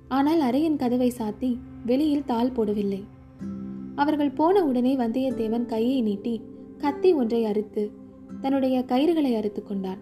ஆனால் 0.07 0.41
அறையின் 0.41 0.75
கதவை 0.75 1.11
சாத்தி 1.17 1.49
வெளியில் 1.85 2.25
தாள் 2.25 2.51
போடவில்லை. 2.51 3.01
அவர்கள் 3.95 4.31
போன 4.31 4.63
உடனே 4.63 4.95
வந்தியத்தேவன் 4.97 5.65
கையை 5.65 6.01
நீட்டி 6.01 6.35
கத்தி 6.77 7.13
ஒன்றை 7.13 7.45
அறுத்து 7.45 7.91
தன்னுடைய 8.41 8.85
கயிறுகளை 8.87 9.31
அறுத்து 9.37 9.63
கொண்டான். 9.63 10.01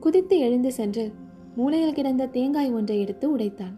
குதித்து 0.00 0.38
எழுந்து 0.38 0.72
சென்று 0.72 1.12
மூலையில் 1.56 1.92
கிடந்த 1.92 2.26
தேங்காய் 2.26 2.72
ஒன்றை 2.72 3.00
எடுத்து 3.00 3.28
உடைத்தான். 3.36 3.76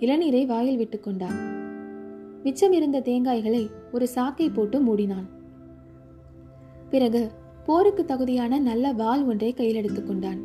இளநீரை 0.00 0.46
வாயில் 0.46 0.76
விட்டு 0.76 1.00
கொண்டான். 1.00 1.36
மிச்சம் 2.42 2.72
இருந்த 2.72 3.00
தேங்காய்களை 3.00 3.70
ஒரு 3.92 4.08
சாக்கை 4.08 4.48
போட்டு 4.48 4.78
மூடினான். 4.80 5.26
பிறகு 6.90 7.30
போருக்கு 7.66 8.04
தகுதியான 8.04 8.58
நல்ல 8.58 8.92
வாள் 8.92 9.24
ஒன்றை 9.24 9.52
கையில் 9.52 9.78
எடுத்துக்கொண்டான் 9.82 10.40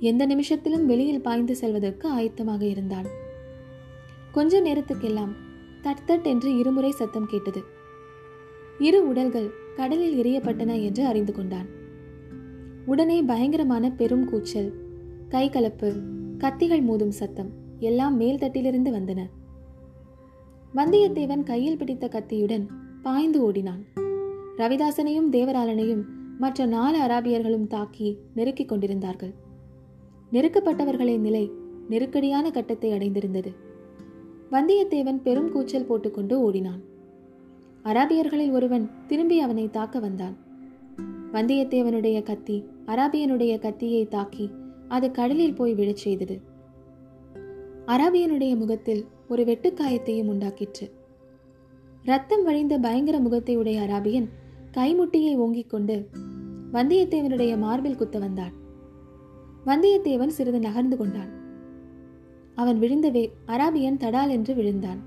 எந்த 0.00 0.26
நிமிஷத்திலும் 0.26 0.84
வெளியில் 0.84 1.20
பாய்ந்து 1.20 1.56
செல்வதற்கு 1.56 2.06
ஆயத்தமாக 2.10 2.62
இருந்தான். 2.62 3.06
கொஞ்ச 4.32 4.60
நேரத்துக்கெல்லாம் 4.60 5.32
தட் 5.82 6.04
தட் 6.06 6.22
என்று 6.22 6.58
இருமுறை 6.58 6.90
சத்தம் 6.90 7.26
கேட்டது. 7.26 7.62
இரு 8.78 9.08
உடல்கள் 9.08 9.50
கடலில் 9.76 10.16
எரியப்பட்டன 10.22 10.82
என்று 10.82 11.06
அறிந்து 11.06 11.32
கொண்டான். 11.32 11.68
உடனே 12.86 13.22
பயங்கரமான 13.22 13.90
பெரும் 13.90 14.24
கூச்சல் 14.24 14.72
கை 15.28 15.50
கலப்பு 15.50 15.92
கத்திகள் 16.38 16.86
மோதும் 16.90 17.16
சத்தம். 17.20 17.61
எல்லாம் 17.82 18.20
மேல்தட்டிலிருந்து 18.20 18.90
வந்தன. 18.90 19.20
வந்தியத்தேவன் 20.74 21.42
கையில் 21.42 21.78
பிடித்த 21.78 22.08
கத்தியுடன் 22.08 22.66
பாய்ந்து 23.02 23.42
ஓடினான். 23.42 23.84
ரவிதாசனையும் 24.56 25.30
தேவராளனையும் 25.30 26.02
மற்ற 26.38 26.66
நாலு 26.66 26.98
அராபியர்களும் 26.98 27.66
தாக்கி 27.66 28.16
நெருக்கிக் 28.36 28.68
கொண்டிருந்தார்கள். 28.68 29.32
நெருக்கப்பட்டவர்களின் 30.32 31.18
நிலை 31.18 31.50
நெருக்கடியான 31.88 32.50
கட்டத்தை 32.50 32.92
அடைந்திருந்தது. 32.92 33.54
வந்தியத்தேவன் 34.50 35.20
பெரும் 35.22 35.52
கூச்சல் 35.52 35.86
போட்டுக்கொண்டு 35.86 36.40
ஓடினான். 36.40 36.80
அராபியர்களில் 37.84 38.50
ஒருவன் 38.50 38.90
திரும்பி 39.06 39.40
அவனை 39.40 39.70
தாக்க 39.70 39.98
வந்தான். 39.98 40.36
வந்தியத்தேவனுடைய 41.32 42.22
கத்தி 42.22 42.64
அராபியனுடைய 42.86 43.58
கத்தியை 43.58 44.08
தாக்கி 44.08 44.50
அது 44.88 45.10
கடலில் 45.10 45.54
போய் 45.54 45.74
விழச் 45.74 46.02
செய்தது. 46.06 46.50
அராபியனுடைய 47.86 48.56
முகத்தில் 48.56 49.06
ஒரு 49.28 49.44
வெட்டுக்காயத்தையும் 49.44 50.28
உண்டாக்கிற்று. 50.28 50.90
ரத்தம் 52.02 52.42
வழிந்த 52.42 52.78
பயங்கர 52.78 53.18
முகத்தை 53.18 53.56
உடைய 53.56 53.80
அராபியன் 53.80 54.28
கைமுட்டியை 54.72 55.36
ஓங்கிக் 55.36 55.70
கொண்டு 55.70 56.08
வந்தியத்தேவனுடைய 56.72 57.58
மார்பில் 57.58 57.96
குத்த 57.96 58.18
வந்தான். 58.18 58.52
வந்தியத்தேவன் 59.66 60.26
சிறிது 60.26 60.58
நகர்ந்து 60.58 60.96
கொண்டான். 60.96 61.30
அவன் 62.54 62.80
விழுந்தவே 62.80 63.30
அராபியன் 63.46 64.00
தடால் 64.04 64.30
என்று 64.30 64.54
விழுந்தான். 64.54 65.00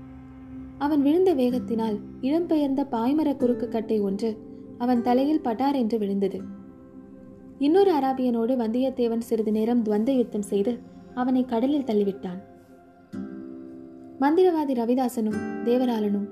அவன் 0.78 1.02
விழுந்த 1.02 1.34
வேகத்தினால் 1.34 1.96
இடம்பெயர்ந்த 2.20 2.84
பாய்மர 2.90 3.36
குறுக்கு 3.36 3.68
கட்டை 3.68 4.00
ஒன்று 4.00 4.36
அவன் 4.78 5.02
தலையில் 5.02 5.40
பட்டார் 5.40 5.74
என்று 5.74 5.98
விழுந்தது. 5.98 6.40
இன்னொரு 7.58 7.92
அராபியனோடு 7.92 8.54
வந்தியத்தேவன் 8.56 9.18
சிறிது 9.18 9.52
நேரம் 9.52 9.82
துவந்த 9.82 10.10
யுத்தம் 10.10 10.42
செய்து 10.42 10.78
அவனை 11.14 11.44
கடலில் 11.44 11.84
தள்ளிவிட்டான். 11.84 12.54
மந்திரவாதி 14.22 14.74
ரவிதாசனும் 14.78 15.38
தேவராலனும் 15.64 16.28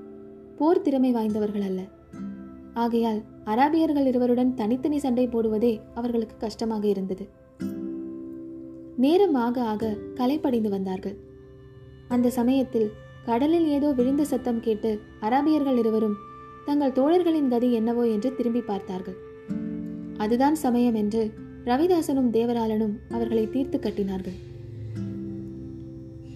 போர் 0.57 0.81
திறமை 0.81 1.11
வாய்ந்தவர்கள் 1.13 1.65
அல்ல 1.67 1.81
ஆகையால் 2.73 3.19
அராபியர்கள் 3.45 4.05
இருவருடன் 4.05 4.53
தனித்தனி 4.53 4.99
சண்டை 4.99 5.25
போடுவதே 5.27 5.71
அவர்களுக்கு 5.93 6.37
கஷ்டமாக 6.37 6.87
இருந்தது. 6.87 7.25
நேரம் 8.97 9.33
ஆக 9.33 9.61
ஆக 9.63 9.91
கலைப்படைந்து 10.15 10.69
வந்தார்கள். 10.69 11.15
அந்த 12.07 12.29
சமயத்தில் 12.29 12.89
கடலில் 13.25 13.67
ஏதோ 13.67 13.91
விழுந்த 13.91 14.25
சத்தம் 14.25 14.59
கேட்டு 14.59 14.91
அராபியர்கள் 15.21 15.77
இருவரும் 15.77 16.17
தங்கள் 16.65 16.91
தோழர்களின் 16.91 17.49
கதி 17.49 17.71
என்னவோ 17.73 18.05
என்று 18.07 18.35
திரும்பி 18.35 18.61
பார்த்தார்கள். 18.61 19.17
அதுதான் 20.17 20.55
சமயம் 20.55 20.93
என்று 20.95 21.23
ரவிதாசனும் 21.65 22.33
தேவராலனும் 22.33 22.97
அவர்களை 23.09 23.49
தீர்த்து 23.49 23.79
கட்டினார்கள். 23.79 24.37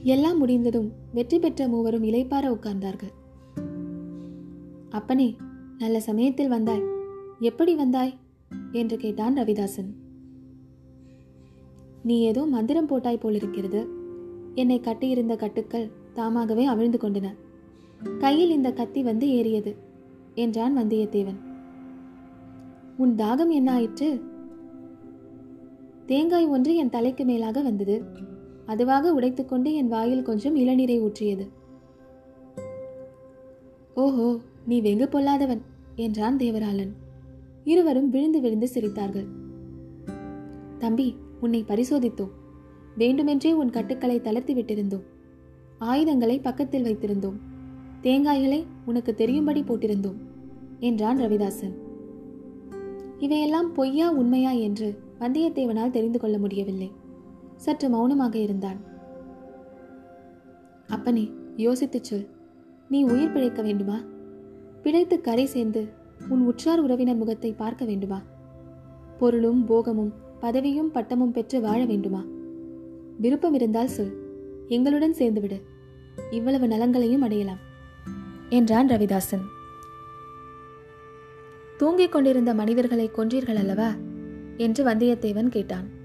எல்லாம் 0.03 0.37
முடிந்ததும் 0.37 0.91
வெற்றி 1.13 1.39
பெற்ற 1.39 1.67
மூவரும் 1.67 2.03
இலைப்பார 2.03 2.57
உட்கார்ந்தார்கள். 2.57 3.13
அப்பனே 4.89 5.35
நல்ல 5.77 5.99
சமயத்தில் 5.99 6.47
வந்தாய். 6.47 6.83
எப்படி 7.39 7.75
வந்தாய்? 7.75 8.13
என்று 8.71 8.97
கேட்டான் 8.97 9.37
ரவிதாசன். 9.37 9.93
நீ 12.03 12.21
ஏதோ 12.21 12.45
மந்திரம் 12.45 12.85
போட்டாய் 12.85 13.17
போலிருக்கிறது. 13.17 13.87
என்னை 14.55 14.79
கட்டியிருந்த 14.79 15.35
கட்டுக்கள் 15.35 15.91
தாமாகவே 16.13 16.65
அவிழ்ந்து 16.65 16.97
கொண்டன. 16.97 17.35
கையில் 18.17 18.51
இந்த 18.51 18.71
கத்தி 18.71 19.03
வந்து 19.03 19.29
ஏறியது 19.29 19.75
என்றான் 20.35 20.77
வந்தியத்தேவன். 20.77 21.39
உன் 22.97 23.15
தாகம் 23.15 23.49
என்ன 23.49 23.71
ஆயிற்று? 23.71 24.21
தேங்காய் 26.05 26.45
ஒன்று 26.45 26.75
என் 26.75 26.89
தலைக்கு 26.89 27.25
மேலாக 27.25 27.61
வந்தது. 27.61 28.27
அதுவாக 28.69 29.11
உடைத்துக்கொண்டு 29.19 29.69
என் 29.73 29.87
வாயில் 29.87 30.21
கொஞ்சம் 30.21 30.55
இளநீரை 30.55 30.97
ஊற்றியது. 31.05 31.45
ஓஹோ 33.95 34.27
நீ 34.65 34.81
வெகு 34.81 35.05
பொல்லாதவன் 35.11 35.61
என்றான் 35.95 36.37
தேவராளன். 36.37 36.91
இருவரும் 37.63 38.09
விழுந்து 38.09 38.39
விழுந்து 38.41 38.67
சிரித்தார்கள். 38.73 39.27
தம்பி 40.77 41.07
உன்னை 41.39 41.63
பரிசோதித்தோம். 41.67 42.33
வேண்டுமென்றே 42.97 43.51
உன் 43.53 43.69
கட்டுக்களை 43.69 44.21
தளர்த்தி 44.21 44.53
விட்டிருந்தோம். 44.53 45.05
ஆயுதங்களை 45.79 46.39
பக்கத்தில் 46.39 46.83
வைத்திருந்தோம். 46.83 47.37
தேங்காய்களை 48.03 48.61
உனக்கு 48.85 49.11
தெரியும்படி 49.13 49.61
போட்டிருந்தோம் 49.61 50.19
என்றான் 50.79 51.19
ரவிதாசன். 51.19 51.75
இவையெல்லாம் 53.19 53.69
பொய்யா 53.73 54.09
உண்மையா 54.11 54.51
என்று 54.51 54.89
வந்தியத்தேவனால் 55.19 55.95
தெரிந்து 55.97 56.19
கொள்ள 56.19 56.37
முடியவில்லை. 56.37 56.89
சற்று 57.59 57.89
மௌனமாக 57.89 58.37
இருந்தான். 58.37 58.77
அப்பனே 60.87 61.31
யோசித்துச் 61.57 62.03
சொல். 62.03 62.27
நீ 62.89 63.03
உயிர் 63.03 63.31
பிழைக்க 63.31 63.61
வேண்டுமா? 63.61 63.99
பிழைத்து 64.81 65.21
கரை 65.21 65.45
சேர்ந்து 65.45 65.87
உன் 66.29 66.45
உற்றார் 66.45 66.79
உறவினர் 66.79 67.15
முகத்தை 67.15 67.51
பார்க்க 67.51 67.85
வேண்டுமா? 67.85 68.21
பொருளும் 69.17 69.65
போகமும் 69.65 70.13
பதவியும் 70.41 70.91
பட்டமும் 70.91 71.31
பெற்று 71.31 71.61
வாழ 71.61 71.85
வேண்டுமா? 71.85 72.23
விருப்பம் 73.17 73.53
இருந்தால் 73.53 73.87
சொல். 73.87 74.17
எங்களுடன் 74.67 75.15
சேர்ந்துவிடு. 75.17 75.61
இவ்வளவு 76.31 76.67
நலங்களையும் 76.67 77.21
அடையலாம். 77.21 77.59
என்றான் 78.49 78.87
ரவிதாசன். 78.87 79.45
தூங்கிக் 81.77 82.11
கொண்டிருந்த 82.11 82.53
மனிதர்களை 82.53 83.11
கொன்றீர்கள் 83.15 83.55
அல்லவா? 83.55 83.91
என்று 84.57 84.85
வந்தியத்தேவன் 84.85 85.47
கேட்டான். 85.47 85.97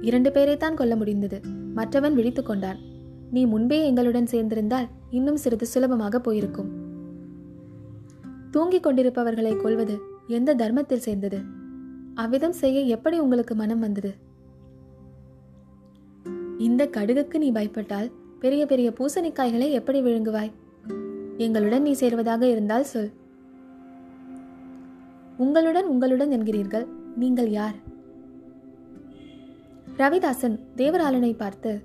இரண்டு 0.00 0.30
பேரைத்தான் 0.30 0.74
கொல்ல 0.74 0.96
முடிந்தது. 0.96 1.40
மற்றவன் 1.74 2.14
விழித்து 2.14 2.42
கொண்டான். 2.42 2.78
நீ 3.30 3.46
முன்பே 3.46 3.86
எங்களுடன் 3.86 4.28
சேர்ந்திருந்தால் 4.30 4.88
இன்னும் 5.10 5.36
சிறிது 5.36 5.66
சுலபமாக 5.66 6.20
போயிருக்கும். 6.20 6.70
தூங்கிக் 8.50 8.82
கொண்டிருப்பவர்களை 8.82 9.56
கொல்வது 9.56 9.98
எந்த 10.26 10.54
தர்மத்தில் 10.54 10.98
சேர்ந்தது? 10.98 11.38
அவ்விதம் 12.14 12.52
செய்ய 12.52 12.80
எப்படி 12.80 13.18
உங்களுக்கு 13.18 13.54
மனம் 13.54 13.78
வந்தது? 13.78 14.14
இந்த 16.58 16.86
கடுகுக்கு 16.86 17.38
நீ 17.38 17.52
பயப்பட்டால் 17.52 18.12
பெரிய 18.40 18.66
பெரிய 18.66 18.92
பூசணிக்காய்களை 18.98 19.70
எப்படி 19.70 20.02
விழுங்குவாய்? 20.02 20.50
எங்களுடன் 21.36 21.82
நீ 21.82 21.92
சேர்வதாக 21.92 22.42
இருந்தால் 22.42 22.84
சொல். 22.84 23.10
உங்களுடன் 25.36 25.86
உங்களுடன் 25.86 26.30
என்கிறீர்கள். 26.30 26.86
நீங்கள் 27.16 27.50
யார்? 27.50 27.88
ரவிதாசன் 29.96 30.58
தேவராளனை 30.76 31.36
பார்த்து 31.36 31.82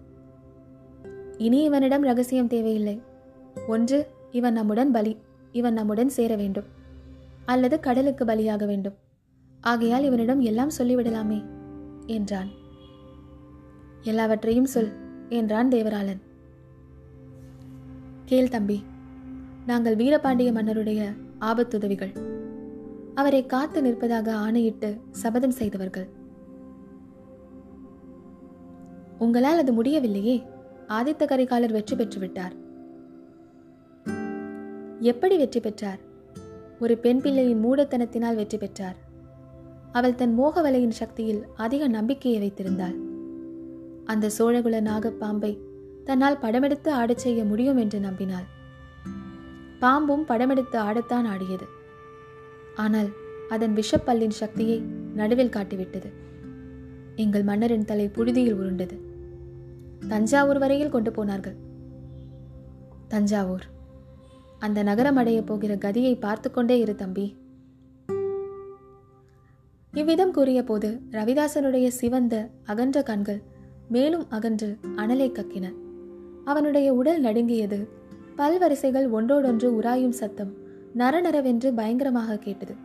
இனி 1.37 1.63
இவனிடம் 1.63 2.01
ரகசியம் 2.01 2.47
தேவையில்லை. 2.47 3.01
ஒன்று 3.67 4.07
இவன் 4.31 4.53
நம்முடன் 4.53 4.91
பலி 4.91 5.17
இவன் 5.51 5.73
நம்முடன் 5.73 6.09
சேர 6.09 6.35
வேண்டும். 6.35 6.63
அல்லது 7.45 7.79
கடலுக்கு 7.79 8.25
பலியாக 8.25 8.65
வேண்டும். 8.65 8.93
ஆகையால் 9.61 10.03
இவனிடம் 10.03 10.39
எல்லாம் 10.39 10.71
சொல்லிவிடலாமே 10.77 11.45
என்றான். 12.05 12.49
எல்லாவற்றையும் 14.01 14.65
சொல் 14.65 14.91
என்றான் 15.29 15.69
தேவராளன். 15.69 16.21
கேள் 18.25 18.49
தம்பி 18.49 18.83
நாங்கள் 19.65 19.95
வீரபாண்டிய 19.95 20.51
மன்னருடைய 20.51 21.11
ஆபத்துதவிகள். 21.39 22.15
அவரை 23.15 23.45
காத்து 23.45 23.81
நிற்பதாக 23.81 24.31
ஆணையிட்டு 24.31 25.01
சபதம் 25.11 25.51
செய்தவர்கள். 25.51 26.14
உங்களால் 29.17 29.57
அது 29.57 29.73
முடியவில்லையே. 29.73 30.43
ஆதித்த 30.87 31.23
கரிகாலர் 31.25 31.71
வெற்றி 31.71 31.95
பெற்று 31.95 32.19
விட்டார். 32.19 32.55
எப்படி 34.99 35.37
வெற்றி 35.37 35.59
பெற்றார்? 35.59 35.99
ஒரு 36.79 36.97
பெண் 36.97 37.21
பிள்ளையின் 37.21 37.63
மூடத்தனத்தினால் 37.65 38.35
வெற்றி 38.35 38.57
பெற்றார். 38.57 38.95
அவள் 39.91 40.15
தன் 40.15 40.33
மோக 40.33 40.71
வலையின் 40.71 40.89
சக்தியில் 40.89 41.45
அதிக 41.55 41.87
நம்பிக்கையை 41.87 42.39
வைத்திருந்தாள். 42.41 42.95
அந்த 44.05 44.29
சோழகுல 44.37 44.81
நாகப்பாம்பை 44.81 45.59
தன்னால் 46.03 46.41
படமெடுத்து 46.41 46.89
ஆடச் 46.89 47.17
செய்ய 47.17 47.43
முடியும் 47.43 47.77
என்று 47.77 47.99
நம்பினாள். 47.99 48.45
பாம்பும் 49.79 50.25
படமெடுத்து 50.27 50.77
ஆடத்தான் 50.77 51.27
ஆடியது. 51.27 51.65
ஆனால் 52.75 53.09
அதன் 53.49 53.73
விஷப்பல்லின் 53.73 54.37
சக்தியை 54.41 54.81
நடுவில் 55.13 55.55
காட்டிவிட்டது. 55.55 56.11
எங்கள் 57.15 57.43
மன்னரின் 57.43 57.85
தலை 57.85 58.07
புழுதியில் 58.07 58.53
உருண்டது. 58.53 59.04
தஞ்சாவூர் 60.07 60.57
வரையில் 60.57 60.89
கொண்டு 60.89 61.11
போனார்கள். 61.11 61.55
தஞ்சாவூர். 63.07 63.65
அந்த 64.59 64.83
நகரம் 64.83 65.15
அடைய 65.15 65.41
போகிற 65.41 65.75
கதியை 65.75 66.19
பார்த்து 66.19 66.51
கொண்டே 66.51 66.79
இரு 66.79 66.95
தம்பி. 66.95 67.35
இவ்விதம் 69.93 70.31
கூறிய 70.31 70.63
போது 70.63 70.99
ரவிதாசனுடைய 71.11 71.87
சிவந்த 71.87 72.49
அகன்ற 72.63 73.03
கண்கள் 73.03 73.41
மேலும் 73.87 74.25
அகன்று 74.29 74.77
அனலை 74.95 75.29
கக்கின. 75.31 75.73
அவனுடைய 76.45 76.93
உடல் 76.93 77.21
நடுங்கியது 77.21 77.89
பல்வரிசைகள் 78.37 79.09
ஒன்றோடொன்று 79.09 79.81
உராயும் 79.81 80.17
சத்தம் 80.21 80.53
நரநரவென்று 80.97 81.73
பயங்கரமாக 81.75 82.37
கேட்டது. 82.37 82.75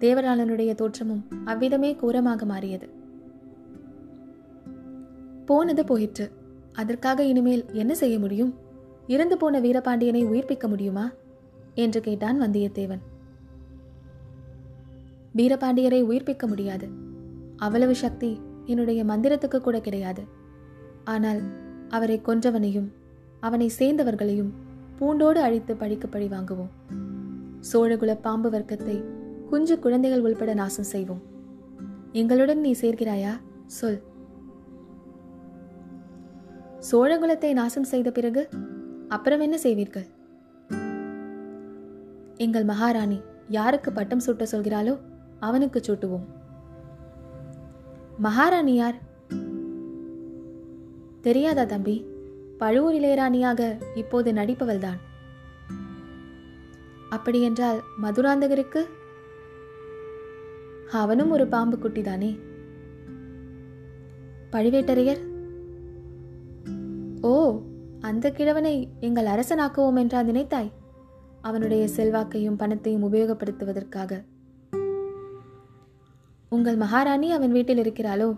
தேவராளனுடைய 0.00 0.74
தோற்றமும் 0.74 1.24
அவ்விதமே 1.44 1.94
கூரமாக 1.94 2.44
மாறியது. 2.44 2.88
போனது 5.46 5.84
போயிற்று. 5.84 6.30
அதற்காக 6.72 7.24
இனிமேல் 7.24 7.64
என்ன 7.72 7.94
செய்ய 7.94 8.18
முடியும்? 8.18 8.54
இறந்து 9.06 9.36
போன 9.36 9.60
வீரபாண்டியனை 9.60 10.24
உயிர்ப்பிக்க 10.24 10.68
முடியுமா? 10.68 11.10
என்று 11.74 12.00
கேட்டான் 12.00 12.40
வந்தியத்தேவன். 12.40 12.98
வீரபாண்டியரை 15.36 16.02
உயிர்ப்பிக்க 16.04 16.46
முடியாது. 16.46 16.88
அவ்வளவு 17.56 17.94
சக்தி 17.94 18.40
என்னுடைய 18.64 19.04
மந்திரத்துக்கு 19.04 19.60
கூட 19.60 19.80
கிடையாது. 19.80 20.22
ஆனால் 21.04 21.40
அவரை 21.88 22.20
கொன்றவனையும் 22.26 22.88
அவனை 23.40 23.70
சேர்ந்தவர்களையும் 23.78 24.50
பூண்டோடு 24.96 25.40
அழித்து 25.40 25.76
பழிக்கு 25.76 26.08
பழி 26.08 26.26
வாங்குவோம். 26.26 26.68
சோழகுல 27.72 28.18
பாம்பு 28.20 28.50
வர்க்கத்தை 28.50 29.04
குஞ்சு 29.50 29.78
குழந்தைகள் 29.78 30.20
உள்பட 30.20 30.54
நாசம் 30.54 30.84
செய்வோம். 30.84 31.22
எங்களுடன் 32.12 32.60
நீ 32.60 32.74
சேர்கிறாயா? 32.80 33.30
சொல். 33.66 34.02
சோழகுலத்தை 36.90 37.52
நாசம் 37.52 37.84
செய்த 37.84 38.10
பிறகு 38.10 38.48
அப்புறம் 39.08 39.40
என்ன 39.40 39.58
செய்வீர்கள்? 39.58 40.06
எங்கள் 42.36 42.64
மகாராணி 42.64 43.20
யாருக்கு 43.48 43.92
பட்டம் 43.92 44.22
சூட்ட 44.26 44.46
சொல்கிறாளோ 44.52 44.98
அவனுக்கு 45.40 45.80
சூட்டுவோம். 45.86 46.26
மகாராணி 48.18 48.74
யார்? 48.74 48.98
தெரியாதா 51.20 51.64
தம்பி? 51.64 52.06
பழுவூர் 52.58 52.94
இளையராணியாக 52.94 53.78
இப்போது 53.94 54.32
நடிப்பவள்தான். 54.32 55.00
அப்படியென்றால் 57.10 57.80
மதுராந்தகருக்கு? 58.02 58.84
அவனும் 60.92 61.30
ஒரு 61.30 61.46
பாம்பு 61.46 61.76
குட்டிதானே 61.76 62.38
பழுவேட்டரையர் 64.52 65.35
ஓ 67.20 67.60
அந்த 68.00 68.30
கிழவனை 68.30 68.88
எங்கள் 69.00 69.26
அரசனாக்குவோம் 69.26 69.98
என்றா 69.98 70.20
நினைத்தாய்? 70.20 70.70
அவனுடைய 71.40 71.88
செல்வாக்கையும் 71.96 72.56
பணத்தையும் 72.56 73.12
உபயோகப்படுத்துவதற்காக. 73.12 74.24
உங்கள் 76.48 76.76
மகாராணி 76.76 77.32
அவன் 77.32 77.52
வீட்டில் 77.52 77.78
இருக்கிறாளோ? 77.78 78.36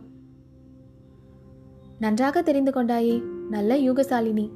நன்றாக 1.99 2.43
தெரிந்து 2.43 2.71
கொண்டாயே 2.71 3.23
நல்ல 3.51 3.77
யூகசாலினி. 3.77 4.51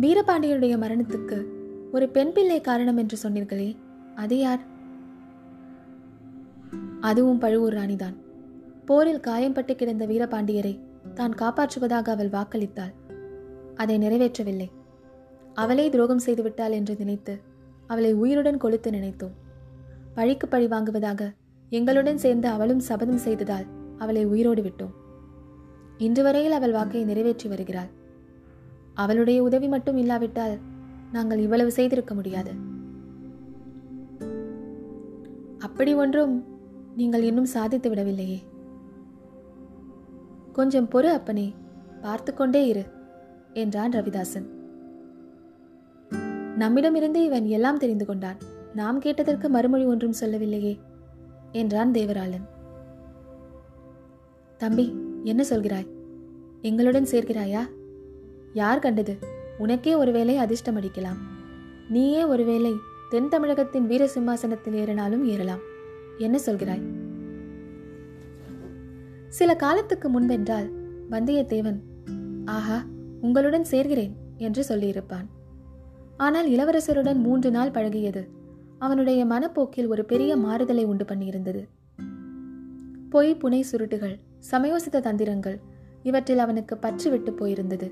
வீரபாண்டியனுடைய 0.00 0.78
மரணத்துக்கு 0.78 1.44
ஒரு 1.92 2.08
பெண் 2.08 2.32
பிள்ளை 2.32 2.60
காரணம் 2.60 2.96
என்று 2.96 3.28
சொன்னீர்களே 3.28 3.76
அது 4.14 4.38
யார்? 4.38 4.60
அதுவும் 7.00 7.38
பழுவூர் 7.38 7.74
ராணிதான். 7.74 8.14
போரில் 8.84 9.20
காயம்பட்டு 9.20 9.74
கிடந்த 9.74 10.06
வீரபாண்டியரை 10.06 10.83
தான் 11.14 11.34
காப்பாற்றுவதாக 11.40 12.08
அவள் 12.14 12.34
வாக்களித்தாள். 12.36 12.94
அதை 13.74 13.96
நிறைவேற்றவில்லை. 13.98 14.68
அவளே 15.54 15.88
துரோகம் 15.88 16.22
செய்துவிட்டாள் 16.26 16.70
என்று 16.70 16.94
நினைத்து 16.98 17.34
அவளை 17.86 18.12
உயிருடன் 18.14 18.62
கொளுத்து 18.64 18.90
நினைத்தோம். 18.90 19.34
பழிக்கு 20.14 20.46
பழி 20.48 20.66
வாங்குவதாக 20.66 21.22
எங்களுடன் 21.70 22.22
சேர்ந்து 22.24 22.48
அவளும் 22.48 22.80
சபதம் 22.80 23.24
செய்ததால் 23.26 23.66
அவளை 23.98 24.22
உயிரோடு 24.24 24.62
விட்டோம். 24.62 24.94
இன்று 25.98 26.22
வரையில் 26.22 26.52
அவள் 26.52 26.72
வாக்கை 26.72 27.04
நிறைவேற்றி 27.04 27.48
வருகிறாள். 27.48 27.90
அவளுடைய 28.94 29.42
உதவி 29.42 29.68
மட்டும் 29.68 29.96
இல்லாவிட்டால் 29.96 30.56
நாங்கள் 31.12 31.38
இவ்வளவு 31.38 31.70
செய்திருக்க 31.72 32.14
முடியாது. 32.14 32.52
அப்படி 35.58 35.94
ஒன்றும் 35.94 36.34
நீங்கள் 36.96 37.22
இன்னும் 37.22 37.52
சாதித்து 37.54 37.88
விடவில்லையே. 37.90 38.40
கொஞ்சம் 40.54 40.88
பொறு 40.92 41.08
அப்பனே 41.10 41.54
பார்த்து 42.02 42.34
கொண்டே 42.34 42.66
இரு 42.66 42.84
என்றான் 43.52 43.90
ரவிதாசன். 43.90 44.46
நம்மிடமிருந்து 46.56 47.24
இவன் 47.24 47.46
எல்லாம் 47.46 47.78
தெரிந்து 47.78 48.06
கொண்டான். 48.06 48.36
நாம் 48.74 48.98
கேட்டதற்கு 48.98 49.48
மறுமொழி 49.48 49.84
ஒன்றும் 49.84 50.12
சொல்லவில்லையே 50.12 50.78
என்றான் 51.52 51.90
தேவராளன். 51.90 52.46
தம்பி 54.56 54.86
என்ன 55.24 55.44
சொல்கிறாய்? 55.50 55.88
எங்களுடன் 56.62 57.10
சேர்கிறாயா? 57.10 57.62
யார் 58.52 58.78
கண்டது? 58.78 59.18
உனக்கே 59.58 59.94
ஒருவேளை 59.94 60.36
அதிர்ஷ்டம் 60.36 60.76
அடிக்கலாம் 60.76 61.20
நீயே 61.88 62.24
ஒருவேளை 62.24 62.74
தென் 63.10 63.28
தமிழகத்தின் 63.28 63.86
வீர 63.86 64.06
சிம்மாசனத்தில் 64.06 64.74
ஏறினாலும் 64.74 65.24
ஏறலாம். 65.24 65.64
என்ன 66.18 66.38
சொல்கிறாய்? 66.46 66.84
சில 69.36 69.54
காலத்துக்கு 69.54 70.08
முன்பென்றால் 70.10 70.66
வந்தியத்தேவன் 71.10 71.78
ஆஹா 72.44 72.84
உங்களுடன் 73.20 73.66
சேர்கிறேன் 73.70 74.12
என்று 74.36 74.62
சொல்லியிருப்பான். 74.68 75.26
ஆனால் 76.16 76.48
இளவரசருடன் 76.50 77.20
மூன்று 77.20 77.50
நாள் 77.50 77.70
பழகியது. 77.70 78.22
அவனுடைய 78.78 79.24
மனப்போக்கில் 79.24 79.86
ஒரு 79.86 80.04
பெரிய 80.04 80.36
மாறுதலை 80.36 80.84
உண்டு 80.84 81.04
பண்ணியிருந்தது. 81.04 81.62
பொய் 83.10 83.36
புனை 83.44 83.60
சுருட்டுகள் 83.70 84.14
சமயோசித்த 84.50 85.00
தந்திரங்கள் 85.00 85.58
இவற்றில் 86.02 86.38
அவனுக்கு 86.38 86.76
பற்று 86.76 87.10
விட்டு 87.10 87.32
போயிருந்தது. 87.32 87.90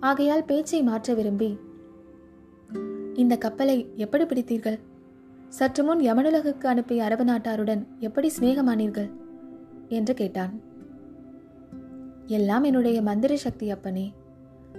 ஆகையால் 0.00 0.44
பேச்சை 0.44 0.82
மாற்ற 0.82 1.14
விரும்பி 1.14 1.58
இந்த 3.14 3.36
கப்பலை 3.36 3.78
எப்படி 3.96 4.24
பிடித்தீர்கள்? 4.24 4.78
சற்று 5.48 5.84
முன் 5.84 6.00
யமனுலகுக்கு 6.00 6.66
அனுப்பிய 6.66 7.04
அரபு 7.04 7.24
நாட்டாருடன் 7.24 7.84
எப்படி 7.98 8.30
சிநேகமானீர்கள்? 8.38 9.10
என்று 9.88 10.14
கேட்டான். 10.14 10.54
எல்லாம் 12.26 12.64
என்னுடைய 12.64 13.02
மந்திர 13.02 13.36
சக்தி 13.36 13.70
அப்பனே. 13.70 14.12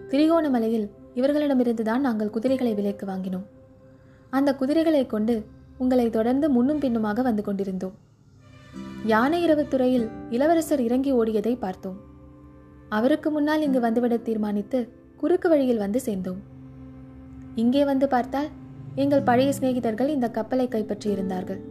திரிகோணமலையில் 0.09 0.89
இவர்களிடமிருந்துதான் 1.15 1.99
நாங்கள் 1.99 2.29
குதிரைகளை 2.29 2.73
விலைக்கு 2.73 3.05
வாங்கினோம். 3.07 3.45
அந்த 4.29 4.55
குதிரைகளை 4.55 5.05
கொண்டு 5.05 5.35
உங்களை 5.77 6.09
தொடர்ந்து 6.09 6.49
முன்னும் 6.49 6.79
பின்னுமாக 6.79 7.21
வந்து 7.21 7.43
கொண்டிருந்தோம். 7.43 7.95
யானை 9.05 9.43
இரவு 9.43 9.67
துறையில் 9.67 10.07
இளவரசர் 10.29 10.79
இறங்கி 10.79 11.11
ஓடியதை 11.11 11.57
பார்த்தோம். 11.57 11.97
அவருக்கு 12.89 13.29
முன்னால் 13.31 13.61
இங்கு 13.61 13.79
வந்துவிட 13.79 14.21
தீர்மானித்து 14.21 14.79
குறுக்கு 15.17 15.49
வழியில் 15.49 15.77
வந்து 15.77 15.99
சேர்ந்தோம். 15.99 16.41
இங்கே 17.55 17.83
வந்து 17.85 18.07
பார்த்தால் 18.07 18.49
எங்கள் 18.95 19.23
பழைய 19.23 19.53
சிநேகிதர்கள் 19.53 20.07
இந்த 20.07 20.27
கப்பலை 20.29 20.67
கைப்பற்றி 20.67 21.11
இருந்தார்கள் 21.11 21.61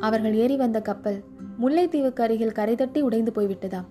அவர்கள் 0.00 0.34
ஏறி 0.34 0.56
வந்த 0.56 0.80
கப்பல் 0.80 1.18
முல்லைத்தீவுக்கு 1.60 2.20
அருகில் 2.20 2.52
கரை 2.52 2.74
தட்டி 2.74 3.00
உடைந்து 3.00 3.32
போய்விட்டதாம் 3.34 3.84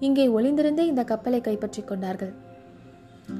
இங்கே 0.00 0.28
ஒளிந்திருந்தே 0.28 0.78
இந்த 0.78 1.04
கப்பலை 1.04 1.40
கைப்பற்றிக் 1.40 1.86
கொண்டார்கள். 1.86 2.32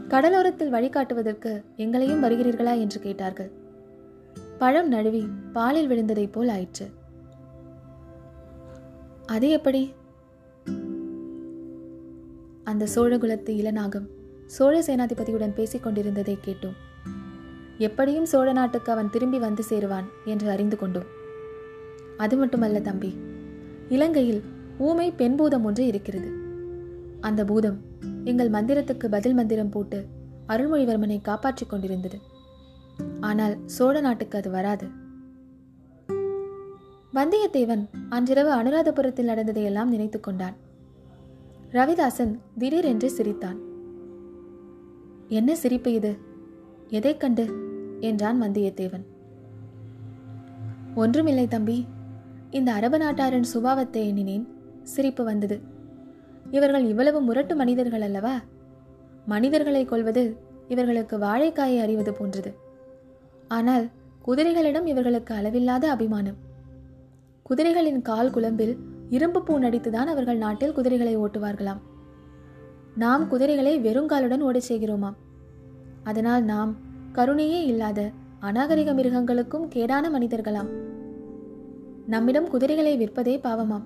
கடலோரத்தில் 0.08 0.72
வழிகாட்டுவதற்கு 0.72 1.64
எங்களையும் 1.76 2.22
வருகிறீர்களா 2.22 2.78
என்று 2.78 3.00
கேட்டார்கள். 3.00 3.50
பழம் 4.58 4.88
நழுவி 4.88 5.28
பாலில் 5.52 5.88
விழுந்ததைப் 5.88 6.32
போல் 6.32 6.48
ஆயிற்று. 6.48 6.90
அது 9.26 9.48
எப்படி? 9.48 9.92
அந்த 12.64 12.86
சோழகுலத்து 12.94 13.50
இளநாகம் 13.52 14.06
சோழ 14.46 14.80
சேனாதிபதியுடன் 14.80 15.54
பேசிக் 15.54 15.82
கொண்டிருந்ததை 15.82 16.38
கேட்டோம். 16.44 16.76
எப்படியும் 17.78 18.24
சோழ 18.24 18.52
நாட்டுக்கு 18.52 18.92
அவன் 18.92 19.10
திரும்பி 19.10 19.38
வந்து 19.38 19.64
சேருவான் 19.68 20.04
என்று 20.24 20.50
அறிந்து 20.50 20.76
கொண்டோம். 20.76 21.14
அது 22.16 22.36
மட்டுமல்ல 22.36 22.80
தம்பி 22.80 23.25
இலங்கையில் 23.88 24.42
ஊமை 24.78 25.10
பெண் 25.10 25.36
பூதம் 25.36 25.64
ஒன்று 25.64 25.86
இருக்கிறது. 25.86 26.32
அந்த 27.20 27.44
பூதம் 27.44 27.78
எங்கள் 28.24 28.50
மந்திரத்துக்கு 28.50 29.06
பதில் 29.10 29.34
மந்திரம் 29.34 29.68
போட்டு 29.68 30.06
அருள்மொழிவர்மனை 30.48 31.20
காப்பாற்றிக் 31.20 31.70
கொண்டிருந்தது. 31.70 32.18
ஆனால் 33.20 33.58
சோழ 33.66 34.00
நாட்டுக்கு 34.00 34.38
அது 34.38 34.50
வராது. 34.50 34.86
வந்தியத்தேவன் 37.14 37.88
அன்றிரவு 38.08 38.50
அனுராதபுரத்தில் 38.62 39.24
நடந்ததையெல்லாம் 39.24 39.88
நினைத்து 39.88 40.20
கொண்டான். 40.20 40.54
ரவிதாசன் 41.72 42.38
திடீரென்று 42.58 43.10
சிரித்தான். 43.10 43.58
என்ன 45.28 45.56
சிரிப்பு 45.56 45.92
இது? 45.92 46.16
எதை 46.88 47.16
கண்டு? 47.16 47.68
என்றான் 48.00 48.42
வந்தியத்தேவன். 48.42 49.04
ஒன்றுமில்லை 50.94 51.48
தம்பி. 51.48 51.86
இந்த 52.50 52.72
அரபு 52.72 52.98
நாட்டாரின் 52.98 53.44
சுபாவத்தை 53.54 54.06
எண்ணினேன். 54.06 54.48
சிரிப்பு 54.82 55.24
வந்தது. 55.24 55.60
இவர்கள் 56.50 56.84
இவ்வளவு 56.84 57.20
முரட்டு 57.20 57.56
மனிதர்கள் 57.56 58.00
அல்லவா? 58.00 58.40
மனிதர்களை 59.26 59.84
கொள்வது 59.84 60.36
இவர்களுக்கு 60.68 61.18
வாழைக்காயை 61.18 61.80
அறிவது 61.80 62.12
போன்றது. 62.12 62.54
ஆனால் 63.48 63.88
குதிரைகளிடம் 64.22 64.86
இவர்களுக்கு 64.86 65.34
அளவில்லாத 65.34 65.90
அபிமானம். 65.90 66.36
குதிரைகளின் 67.50 68.02
கால் 68.02 68.30
குழம்பில் 68.30 68.78
இரும்பு 69.10 69.42
பூ 69.42 69.58
நடித்துதான் 69.58 70.04
அவர்கள் 70.04 70.36
நாட்டில் 70.36 70.72
குதிரைகளை 70.72 71.18
ஓட்டுவார்களாம். 71.18 71.80
நாம் 72.96 73.28
குதிரைகளை 73.28 73.80
வெறுங்காலுடன் 73.80 74.40
ஓடச் 74.40 74.72
செய்கிறோமாம். 74.72 75.14
அதனால் 76.04 76.44
நாம் 76.44 76.76
கருணையே 77.12 77.64
இல்லாத 77.64 78.10
அநாகரிக 78.40 78.94
மிருகங்களுக்கும் 78.94 79.68
கேடான 79.68 80.10
மனிதர்களாம். 80.10 80.94
நம்மிடம் 82.06 82.48
குதிரைகளை 82.48 82.98
விற்பதே 82.98 83.40
பாவமாம். 83.40 83.82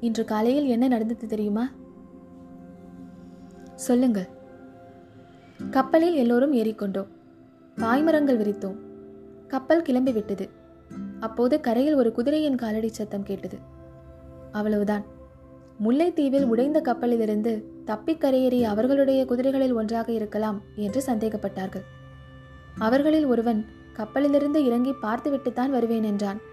இன்று 0.00 0.24
காலையில் 0.24 0.66
என்ன 0.66 0.88
நடந்தது 0.88 1.26
தெரியுமா? 1.26 1.70
சொல்லுங்கள். 3.74 4.28
கப்பலில் 5.70 6.14
எல்லோரும் 6.14 6.52
ஏறிக்கொண்டோம். 6.52 7.06
பாய்மரங்கள் 7.76 8.38
விரித்தோம். 8.38 8.76
கப்பல் 9.48 9.82
கிளம்பி 9.82 10.12
விட்டது. 10.12 10.48
அப்போது 11.20 11.60
கரையில் 11.60 11.94
ஒரு 11.94 12.12
குதிரையின் 12.12 12.54
காலடி 12.54 12.88
சத்தம் 12.88 13.22
கேட்டது. 13.22 13.58
அவ்வளவுதான். 14.52 15.04
முல்லைத்தீவில் 15.84 16.44
உடைந்த 16.44 16.80
கப்பலிலிருந்து 16.80 17.64
தப்பி 17.84 18.14
கரையேறி 18.14 18.62
அவர்களுடைய 18.62 19.24
குதிரைகளில் 19.24 19.74
ஒன்றாக 19.74 20.12
இருக்கலாம் 20.12 20.60
என்று 20.76 21.02
சந்தேகப்பட்டார்கள். 21.06 21.84
அவர்களில் 22.78 23.26
ஒருவன் 23.26 23.66
கப்பலிலிருந்து 23.92 24.64
இறங்கி 24.64 24.92
பார்த்துவிட்டுத்தான் 24.92 25.70
வருவேன் 25.70 26.02
என்றான். 26.02 26.52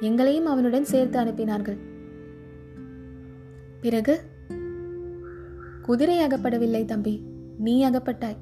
எங்களையும் 0.00 0.46
அவனுடன் 0.46 0.84
சேர்த்து 0.84 1.20
அனுப்பினார்கள். 1.20 1.76
பிறகு 3.80 4.20
குதிரை 5.82 6.26
அகப்படவில்லை 6.26 6.84
தம்பி 6.84 7.22
நீ 7.58 7.84
அகப்பட்டாய். 7.84 8.36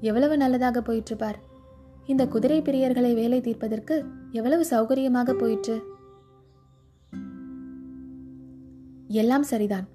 எவ்வளவு 0.00 0.36
நல்லதாக 0.36 0.82
போயிற்று 0.82 1.16
பார் 1.16 1.38
இந்த 2.06 2.26
குதிரை 2.26 2.62
பிரியர்களை 2.62 3.14
வேலை 3.14 3.40
தீர்ப்பதற்கு 3.40 4.04
எவ்வளவு 4.30 4.66
சௌகரியமாக 4.70 5.32
போயிற்று. 5.32 5.82
எல்லாம் 9.06 9.42
சரிதான். 9.42 9.88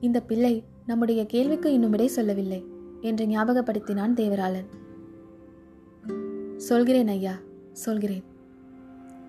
இந்த 0.00 0.22
பிள்ளை 0.22 0.64
நம்முடைய 0.86 1.26
கேள்விக்கு 1.26 1.72
இன்னும் 1.72 1.90
விடை 1.90 2.06
சொல்லவில்லை 2.06 2.66
என்று 3.00 3.26
ஞாபகப்படுத்தினான் 3.26 4.14
தேவராளன். 4.14 4.66
சொல்கிறேன் 6.56 7.08
ஐயா 7.08 7.34
சொல்கிறேன். 7.72 8.32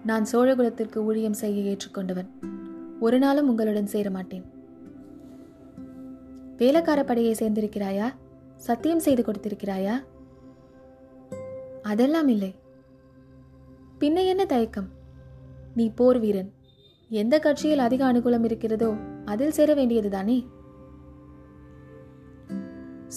நான் 0.05 0.25
சோழகுலத்திற்கு 0.31 0.95
ஊழியம் 0.95 1.33
செய்ய 1.33 1.75
ஏற்றுக்கொண்டவன். 1.75 2.27
ஒரு 2.99 3.19
நாளும் 3.19 3.49
உங்களுடன் 3.49 3.85
சேர 3.85 4.09
மாட்டேன். 4.09 4.43
வேலைக்கார 6.57 7.03
படையை 7.03 7.35
சேர்ந்திருக்கிறாயா? 7.39 8.11
சத்தியம் 8.55 8.99
செய்து 8.99 9.23
கொடுத்திருக்கிறாயா? 9.23 10.03
அதெல்லாம் 11.81 12.27
இல்லை. 12.27 12.55
பின்ன 13.99 14.25
என்ன 14.25 14.45
தயக்கம்? 14.45 14.87
நீ 15.75 15.91
போர் 15.95 16.19
வீரன். 16.19 16.51
எந்த 17.09 17.39
கட்சியில் 17.39 17.79
அதிக 17.79 18.13
அனுகூலம் 18.13 18.43
இருக்கிறதோ 18.43 18.93
அதில் 19.25 19.51
சேர 19.51 19.73
வேண்டியதுதானே? 19.73 20.45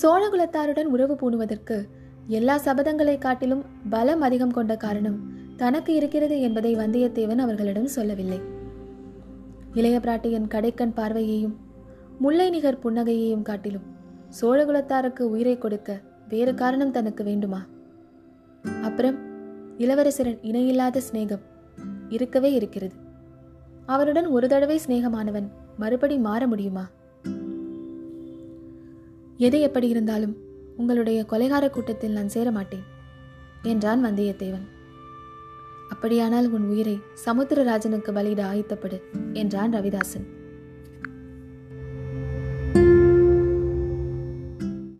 சோழகுலத்தாருடன் 0.02 0.84
உறவு 0.84 1.14
பூணுவதற்கு 1.14 1.84
எல்லா 2.26 2.58
சபதங்களை 2.58 3.18
காட்டிலும் 3.18 3.64
பலம் 3.90 4.20
அதிகம் 4.20 4.50
கொண்ட 4.50 4.76
காரணம் 4.76 5.37
தனக்கு 5.58 5.94
இருக்கிறது 5.94 6.40
என்பதை 6.40 6.76
வந்தியத்தேவன் 6.76 7.38
அவர்களிடம் 7.38 7.86
சொல்லவில்லை. 7.86 8.40
இளைய 9.74 9.98
பிராட்டியின் 9.98 10.50
கடைக்கண் 10.54 10.94
பார்வையையும் 10.96 11.56
முல்லை 12.18 12.50
நிகர் 12.50 12.78
புன்னகையையும் 12.84 13.42
காட்டிலும் 13.42 13.86
சோழகுலத்தாருக்கு 14.40 15.20
உயிரை 15.20 15.58
கொடுக்க 15.58 16.00
வேறு 16.28 16.54
காரணம் 16.54 16.90
தனக்கு 16.90 17.24
வேண்டுமா? 17.24 17.66
அப்புறம் 18.82 19.18
இளவரசரின் 19.78 20.38
இணையில்லாத 20.42 21.02
சிநேகம் 21.12 21.44
இருக்கவே 22.08 22.52
இருக்கிறது. 22.52 22.94
அவருடன் 23.86 24.26
ஒரு 24.26 24.48
தடவை 24.48 24.80
சிநேகமானவன் 24.86 25.50
மறுபடி 25.78 26.18
மாற 26.18 26.46
முடியுமா? 26.46 26.90
எது 29.36 29.60
எப்படி 29.60 29.88
இருந்தாலும் 29.88 30.36
உங்களுடைய 30.76 31.24
கொலைகார 31.30 31.70
கூட்டத்தில் 31.70 32.12
நான் 32.12 32.28
சேர 32.28 32.50
மாட்டேன் 32.50 32.86
என்றான் 33.62 34.04
வந்தியத்தேவன். 34.04 34.66
அப்படியானால் 35.88 36.50
உன் 36.50 36.68
உயிரை 36.68 37.00
சமுத்திரராஜனுக்கு 37.24 38.12
பலியிட 38.12 38.42
ஆயத்தப்படு 38.44 39.00
என்றான் 39.32 39.72
ரவிதாசன். 39.72 40.26